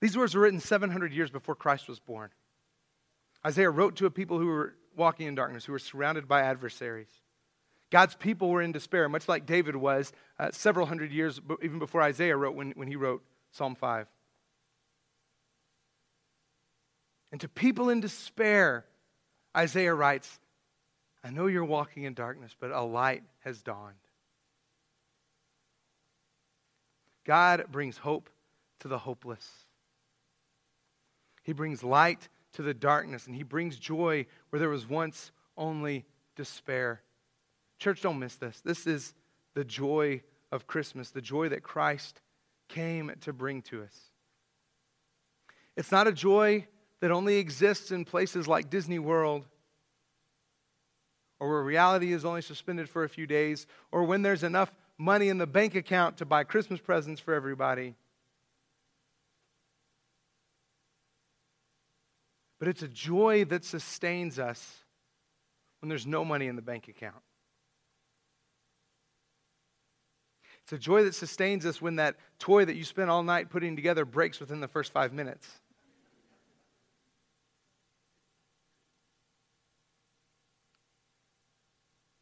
These 0.00 0.16
words 0.16 0.34
were 0.34 0.42
written 0.42 0.60
700 0.60 1.12
years 1.12 1.30
before 1.30 1.54
Christ 1.54 1.88
was 1.88 1.98
born. 1.98 2.30
Isaiah 3.46 3.70
wrote 3.70 3.96
to 3.96 4.06
a 4.06 4.10
people 4.10 4.38
who 4.38 4.46
were 4.46 4.74
walking 4.96 5.26
in 5.26 5.34
darkness, 5.34 5.64
who 5.64 5.72
were 5.72 5.78
surrounded 5.78 6.28
by 6.28 6.42
adversaries. 6.42 7.08
God's 7.90 8.14
people 8.14 8.50
were 8.50 8.62
in 8.62 8.72
despair, 8.72 9.08
much 9.08 9.28
like 9.28 9.46
David 9.46 9.74
was 9.74 10.12
uh, 10.38 10.50
several 10.52 10.86
hundred 10.86 11.10
years 11.10 11.40
even 11.62 11.78
before 11.78 12.02
Isaiah 12.02 12.36
wrote 12.36 12.54
when, 12.54 12.72
when 12.72 12.88
he 12.88 12.96
wrote 12.96 13.24
Psalm 13.50 13.74
5. 13.74 14.06
And 17.30 17.40
to 17.40 17.48
people 17.48 17.90
in 17.90 18.00
despair, 18.00 18.84
Isaiah 19.56 19.94
writes, 19.94 20.38
I 21.22 21.30
know 21.30 21.46
you're 21.46 21.64
walking 21.64 22.04
in 22.04 22.14
darkness, 22.14 22.54
but 22.58 22.70
a 22.70 22.80
light 22.80 23.22
has 23.40 23.60
dawned. 23.60 23.96
God 27.24 27.66
brings 27.70 27.98
hope 27.98 28.30
to 28.80 28.88
the 28.88 28.98
hopeless. 28.98 29.46
He 31.42 31.52
brings 31.52 31.82
light 31.82 32.28
to 32.52 32.62
the 32.62 32.74
darkness, 32.74 33.26
and 33.26 33.34
He 33.34 33.42
brings 33.42 33.76
joy 33.76 34.26
where 34.50 34.60
there 34.60 34.70
was 34.70 34.88
once 34.88 35.32
only 35.56 36.06
despair. 36.36 37.02
Church, 37.78 38.00
don't 38.00 38.18
miss 38.18 38.36
this. 38.36 38.60
This 38.60 38.86
is 38.86 39.14
the 39.54 39.64
joy 39.64 40.22
of 40.50 40.66
Christmas, 40.66 41.10
the 41.10 41.20
joy 41.20 41.48
that 41.50 41.62
Christ 41.62 42.20
came 42.68 43.12
to 43.22 43.32
bring 43.32 43.62
to 43.62 43.82
us. 43.82 43.94
It's 45.76 45.92
not 45.92 46.06
a 46.06 46.12
joy 46.12 46.66
that 47.00 47.10
only 47.10 47.36
exists 47.36 47.90
in 47.90 48.04
places 48.04 48.48
like 48.48 48.70
Disney 48.70 48.98
World 48.98 49.46
or 51.40 51.48
where 51.48 51.62
reality 51.62 52.12
is 52.12 52.24
only 52.24 52.42
suspended 52.42 52.88
for 52.88 53.04
a 53.04 53.08
few 53.08 53.26
days, 53.26 53.66
or 53.92 54.04
when 54.04 54.22
there's 54.22 54.42
enough 54.42 54.72
money 54.98 55.28
in 55.28 55.38
the 55.38 55.46
bank 55.46 55.74
account 55.74 56.16
to 56.16 56.24
buy 56.24 56.44
Christmas 56.44 56.80
presents 56.80 57.20
for 57.20 57.32
everybody. 57.32 57.94
But 62.58 62.68
it's 62.68 62.82
a 62.82 62.88
joy 62.88 63.44
that 63.46 63.64
sustains 63.64 64.38
us 64.38 64.84
when 65.80 65.88
there's 65.88 66.06
no 66.06 66.24
money 66.24 66.48
in 66.48 66.56
the 66.56 66.62
bank 66.62 66.88
account. 66.88 67.22
It's 70.64 70.72
a 70.72 70.78
joy 70.78 71.04
that 71.04 71.14
sustains 71.14 71.64
us 71.64 71.80
when 71.80 71.96
that 71.96 72.16
toy 72.40 72.64
that 72.64 72.74
you 72.74 72.84
spent 72.84 73.10
all 73.10 73.22
night 73.22 73.48
putting 73.48 73.76
together 73.76 74.04
breaks 74.04 74.40
within 74.40 74.60
the 74.60 74.68
first 74.68 74.92
five 74.92 75.12
minutes. 75.12 75.48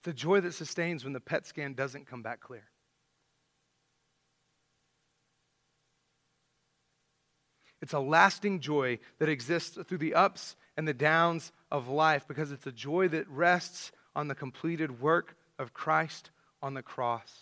A 0.07 0.13
joy 0.13 0.41
that 0.41 0.55
sustains 0.55 1.03
when 1.03 1.13
the 1.13 1.21
PET 1.21 1.47
scan 1.47 1.75
doesn't 1.75 2.07
come 2.07 2.23
back 2.23 2.41
clear. 2.41 2.63
It's 7.83 7.93
a 7.93 7.99
lasting 7.99 8.61
joy 8.61 9.01
that 9.19 9.29
exists 9.29 9.77
through 9.87 9.99
the 9.99 10.15
ups 10.15 10.57
and 10.77 10.87
the 10.87 10.95
downs 10.95 11.53
of 11.71 11.89
life 11.89 12.27
because 12.29 12.53
it's 12.53 12.67
a 12.67 12.73
joy 12.73 13.09
that 13.09 13.29
rests 13.29 13.91
on 14.15 14.29
the 14.29 14.35
completed 14.35 15.01
work 15.01 15.37
of 15.59 15.75
Christ 15.75 16.31
on 16.63 16.75
the 16.75 16.83
cross. 16.83 17.33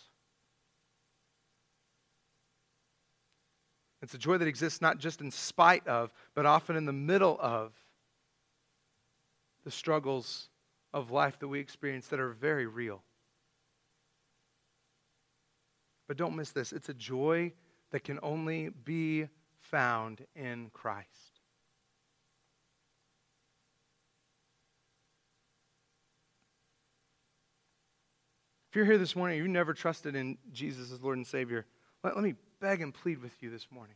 It's 4.01 4.13
a 4.13 4.19
joy 4.19 4.37
that 4.37 4.47
exists 4.47 4.81
not 4.81 4.97
just 4.97 5.21
in 5.21 5.31
spite 5.31 5.87
of, 5.87 6.11
but 6.33 6.45
often 6.45 6.75
in 6.75 6.85
the 6.85 6.93
middle 6.93 7.37
of 7.39 7.73
the 9.63 9.71
struggles 9.71 10.49
of 10.95 11.11
life 11.11 11.37
that 11.39 11.49
we 11.49 11.59
experience 11.59 12.07
that 12.07 12.21
are 12.21 12.29
very 12.29 12.65
real. 12.65 13.03
But 16.07 16.17
don't 16.17 16.35
miss 16.35 16.51
this 16.51 16.71
it's 16.71 16.89
a 16.89 16.93
joy 16.93 17.51
that 17.91 18.03
can 18.03 18.17
only 18.23 18.69
be 18.69 19.27
found 19.59 20.25
in 20.35 20.71
Christ. 20.73 21.09
If 28.69 28.77
you're 28.77 28.85
here 28.85 28.97
this 28.97 29.15
morning, 29.15 29.37
you've 29.37 29.47
never 29.47 29.73
trusted 29.73 30.15
in 30.15 30.37
Jesus 30.51 30.91
as 30.91 31.01
Lord 31.01 31.17
and 31.17 31.25
Savior, 31.25 31.65
let, 32.03 32.15
let 32.15 32.23
me 32.23 32.35
beg 32.59 32.81
and 32.81 32.93
plead 32.93 33.21
with 33.21 33.31
you 33.41 33.49
this 33.49 33.67
morning. 33.71 33.95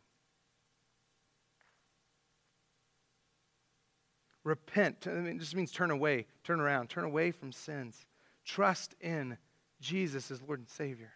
Repent. 4.44 5.06
It 5.06 5.40
just 5.40 5.56
means 5.56 5.72
turn 5.72 5.92
away, 5.92 6.26
turn 6.44 6.60
around, 6.60 6.90
turn 6.90 7.04
away 7.04 7.32
from 7.32 7.52
sins. 7.52 8.06
Trust 8.46 8.96
in 9.02 9.38
Jesus 9.82 10.32
as 10.32 10.42
Lord 10.42 10.60
and 10.60 10.70
Savior. 10.70 11.12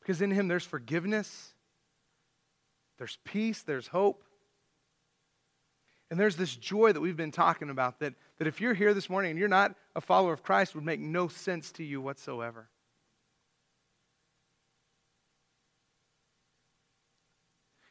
Because 0.00 0.22
in 0.22 0.30
Him 0.30 0.48
there's 0.48 0.64
forgiveness, 0.64 1.54
there's 2.98 3.18
peace, 3.24 3.62
there's 3.62 3.86
hope. 3.86 4.24
And 6.10 6.20
there's 6.20 6.36
this 6.36 6.54
joy 6.54 6.92
that 6.92 7.00
we've 7.00 7.16
been 7.16 7.30
talking 7.30 7.70
about 7.70 8.00
that, 8.00 8.14
that 8.38 8.46
if 8.46 8.60
you're 8.60 8.74
here 8.74 8.92
this 8.92 9.08
morning 9.08 9.30
and 9.30 9.38
you're 9.38 9.48
not 9.48 9.74
a 9.96 10.00
follower 10.00 10.34
of 10.34 10.42
Christ, 10.42 10.74
would 10.74 10.84
make 10.84 11.00
no 11.00 11.28
sense 11.28 11.72
to 11.72 11.84
you 11.84 12.02
whatsoever. 12.02 12.68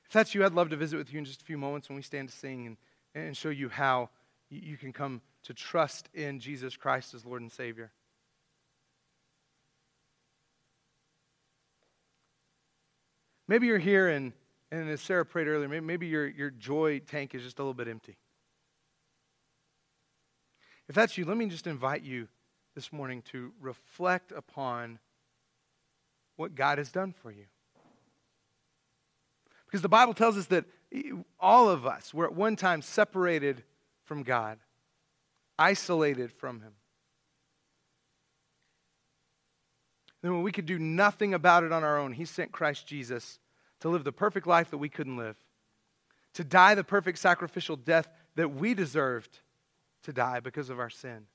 If 0.05 0.13
that's 0.13 0.35
you, 0.35 0.45
I'd 0.45 0.53
love 0.53 0.69
to 0.69 0.75
visit 0.75 0.97
with 0.97 1.11
you 1.11 1.19
in 1.19 1.25
just 1.25 1.41
a 1.41 1.45
few 1.45 1.57
moments 1.57 1.89
when 1.89 1.95
we 1.95 2.03
stand 2.03 2.29
to 2.29 2.35
sing 2.35 2.67
and, 2.67 2.77
and 3.13 3.35
show 3.35 3.49
you 3.49 3.69
how 3.69 4.09
you 4.49 4.77
can 4.77 4.93
come 4.93 5.21
to 5.43 5.53
trust 5.53 6.09
in 6.13 6.39
Jesus 6.39 6.77
Christ 6.77 7.13
as 7.13 7.25
Lord 7.25 7.41
and 7.41 7.51
Savior. 7.51 7.91
Maybe 13.47 13.67
you're 13.67 13.79
here 13.79 14.07
and, 14.07 14.33
and 14.71 14.89
as 14.89 15.01
Sarah 15.01 15.25
prayed 15.25 15.47
earlier, 15.47 15.67
maybe, 15.67 15.85
maybe 15.85 16.07
your, 16.07 16.27
your 16.27 16.49
joy 16.49 16.99
tank 16.99 17.35
is 17.35 17.43
just 17.43 17.59
a 17.59 17.61
little 17.61 17.73
bit 17.73 17.87
empty. 17.87 18.17
If 20.87 20.95
that's 20.95 21.17
you, 21.17 21.25
let 21.25 21.37
me 21.37 21.47
just 21.47 21.67
invite 21.67 22.03
you 22.03 22.27
this 22.75 22.93
morning 22.93 23.21
to 23.31 23.51
reflect 23.59 24.31
upon 24.31 24.99
what 26.37 26.55
God 26.55 26.77
has 26.77 26.91
done 26.91 27.13
for 27.13 27.31
you. 27.31 27.45
Because 29.65 29.81
the 29.81 29.89
Bible 29.89 30.13
tells 30.13 30.37
us 30.37 30.47
that 30.47 30.65
all 31.39 31.69
of 31.69 31.85
us 31.85 32.13
were 32.13 32.25
at 32.25 32.33
one 32.33 32.55
time 32.55 32.81
separated 32.81 33.63
from 34.03 34.23
God, 34.23 34.59
isolated 35.57 36.31
from 36.31 36.61
Him. 36.61 36.73
Then, 40.21 40.33
when 40.33 40.43
we 40.43 40.51
could 40.51 40.65
do 40.65 40.77
nothing 40.77 41.33
about 41.33 41.63
it 41.63 41.71
on 41.71 41.83
our 41.83 41.97
own, 41.97 42.13
He 42.13 42.25
sent 42.25 42.51
Christ 42.51 42.85
Jesus 42.85 43.39
to 43.79 43.89
live 43.89 44.03
the 44.03 44.11
perfect 44.11 44.45
life 44.45 44.69
that 44.71 44.77
we 44.77 44.89
couldn't 44.89 45.17
live, 45.17 45.37
to 46.33 46.43
die 46.43 46.75
the 46.75 46.83
perfect 46.83 47.17
sacrificial 47.17 47.75
death 47.75 48.07
that 48.35 48.53
we 48.53 48.73
deserved 48.73 49.39
to 50.03 50.13
die 50.13 50.39
because 50.39 50.69
of 50.69 50.79
our 50.79 50.89
sin. 50.89 51.25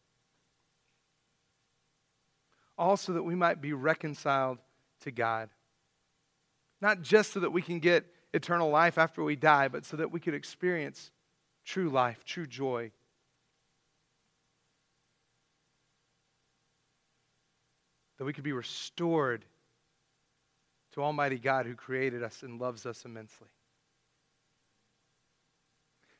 Also, 2.78 3.14
that 3.14 3.22
we 3.22 3.34
might 3.34 3.60
be 3.60 3.72
reconciled 3.72 4.58
to 5.00 5.10
God. 5.10 5.48
Not 6.80 7.00
just 7.00 7.32
so 7.32 7.40
that 7.40 7.50
we 7.50 7.62
can 7.62 7.78
get 7.78 8.04
eternal 8.36 8.70
life 8.70 8.98
after 8.98 9.24
we 9.24 9.34
die, 9.34 9.68
but 9.68 9.84
so 9.84 9.96
that 9.96 10.12
we 10.12 10.20
could 10.20 10.34
experience 10.34 11.10
true 11.64 11.88
life, 11.88 12.24
true 12.24 12.46
joy. 12.46 12.92
That 18.18 18.24
we 18.24 18.32
could 18.32 18.44
be 18.44 18.52
restored 18.52 19.44
to 20.92 21.02
Almighty 21.02 21.38
God 21.38 21.66
who 21.66 21.74
created 21.74 22.22
us 22.22 22.42
and 22.42 22.60
loves 22.60 22.86
us 22.86 23.04
immensely. 23.04 23.48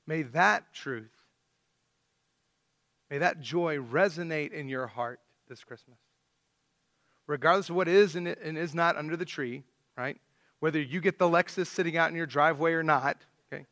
May 0.07 0.22
that 0.22 0.72
truth, 0.72 1.24
may 3.11 3.18
that 3.18 3.40
joy 3.40 3.79
resonate 3.79 4.52
in 4.52 4.68
your 4.68 4.87
heart 4.87 5.20
this 5.48 5.64
Christmas. 5.64 5.98
Regardless 7.26 7.70
of 7.70 7.76
what 7.76 7.88
is 7.88 8.14
and 8.14 8.29
is 8.29 8.74
not 8.74 8.96
under 8.96 9.16
the 9.16 9.24
tree, 9.24 9.64
right? 9.96 10.16
Whether 10.61 10.81
you 10.81 11.01
get 11.01 11.19
the 11.19 11.29
Lexus 11.29 11.66
sitting 11.66 11.97
out 11.97 12.11
in 12.11 12.16
your 12.16 12.27
driveway 12.27 12.73
or 12.73 12.83
not, 12.83 13.19
okay? 13.53 13.66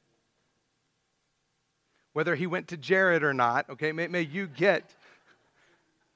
Whether 2.13 2.35
he 2.35 2.47
went 2.47 2.69
to 2.69 2.77
Jared 2.77 3.23
or 3.23 3.35
not, 3.35 3.69
okay? 3.71 3.93
May, 3.93 4.09
may 4.09 4.23
you 4.23 4.47
get, 4.47 4.95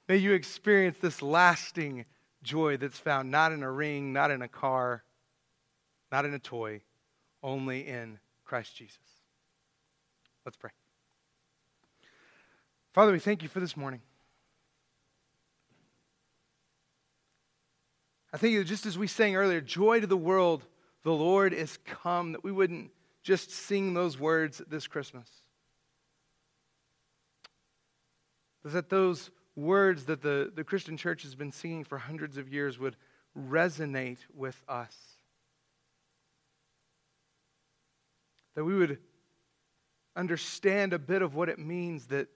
may 0.09 0.17
you 0.17 0.33
experience 0.33 0.99
this 0.99 1.23
lasting 1.23 2.05
joy 2.43 2.77
that's 2.77 2.99
found 2.99 3.31
not 3.31 3.53
in 3.53 3.63
a 3.63 3.71
ring, 3.71 4.13
not 4.13 4.31
in 4.31 4.43
a 4.43 4.49
car, 4.49 5.03
not 6.13 6.25
in 6.25 6.35
a 6.35 6.39
toy, 6.39 6.81
only 7.43 7.87
in 7.87 8.19
Christ 8.45 8.77
Jesus. 8.77 8.99
Let's 10.45 10.57
pray. 10.57 10.71
Father, 12.95 13.13
we 13.13 13.19
thank 13.19 13.43
you 13.43 13.49
for 13.49 13.61
this 13.61 13.77
morning. 13.77 14.01
I 18.33 18.37
think 18.37 18.67
just 18.67 18.87
as 18.87 18.99
we 18.99 19.07
sang 19.07 19.37
earlier, 19.37 19.61
joy 19.61 20.01
to 20.01 20.07
the 20.07 20.17
world, 20.17 20.65
the 21.03 21.13
Lord 21.13 21.53
is 21.53 21.79
come, 21.85 22.33
that 22.33 22.45
we 22.45 22.53
wouldn't 22.53 22.91
just 23.23 23.51
sing 23.51 23.95
those 23.95 24.19
words 24.19 24.61
this 24.69 24.87
Christmas. 24.87 25.29
But 28.63 28.73
that 28.73 28.91
those 28.91 29.31
words 29.57 30.05
that 30.05 30.23
the, 30.23 30.53
the 30.55 30.65
Christian 30.65 30.97
church 30.97 31.23
has 31.23 31.35
been 31.35 31.53
singing 31.53 31.85
for 31.85 31.99
hundreds 31.99 32.37
of 32.37 32.53
years 32.53 32.79
would 32.79 32.97
resonate 33.37 34.19
with 34.35 34.61
us. 34.69 34.95
That 38.55 38.65
we 38.65 38.75
would 38.75 38.99
understand 40.17 40.93
a 40.93 40.99
bit 40.99 41.23
of 41.23 41.35
what 41.35 41.49
it 41.49 41.59
means 41.59 42.07
that 42.07 42.29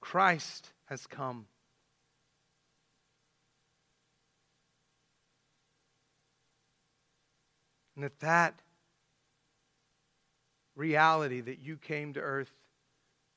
Christ 0.00 0.72
has 0.86 1.06
come. 1.06 1.46
And 7.98 8.04
that 8.04 8.20
that 8.20 8.54
reality 10.76 11.40
that 11.40 11.58
you 11.58 11.76
came 11.76 12.12
to 12.12 12.20
earth 12.20 12.52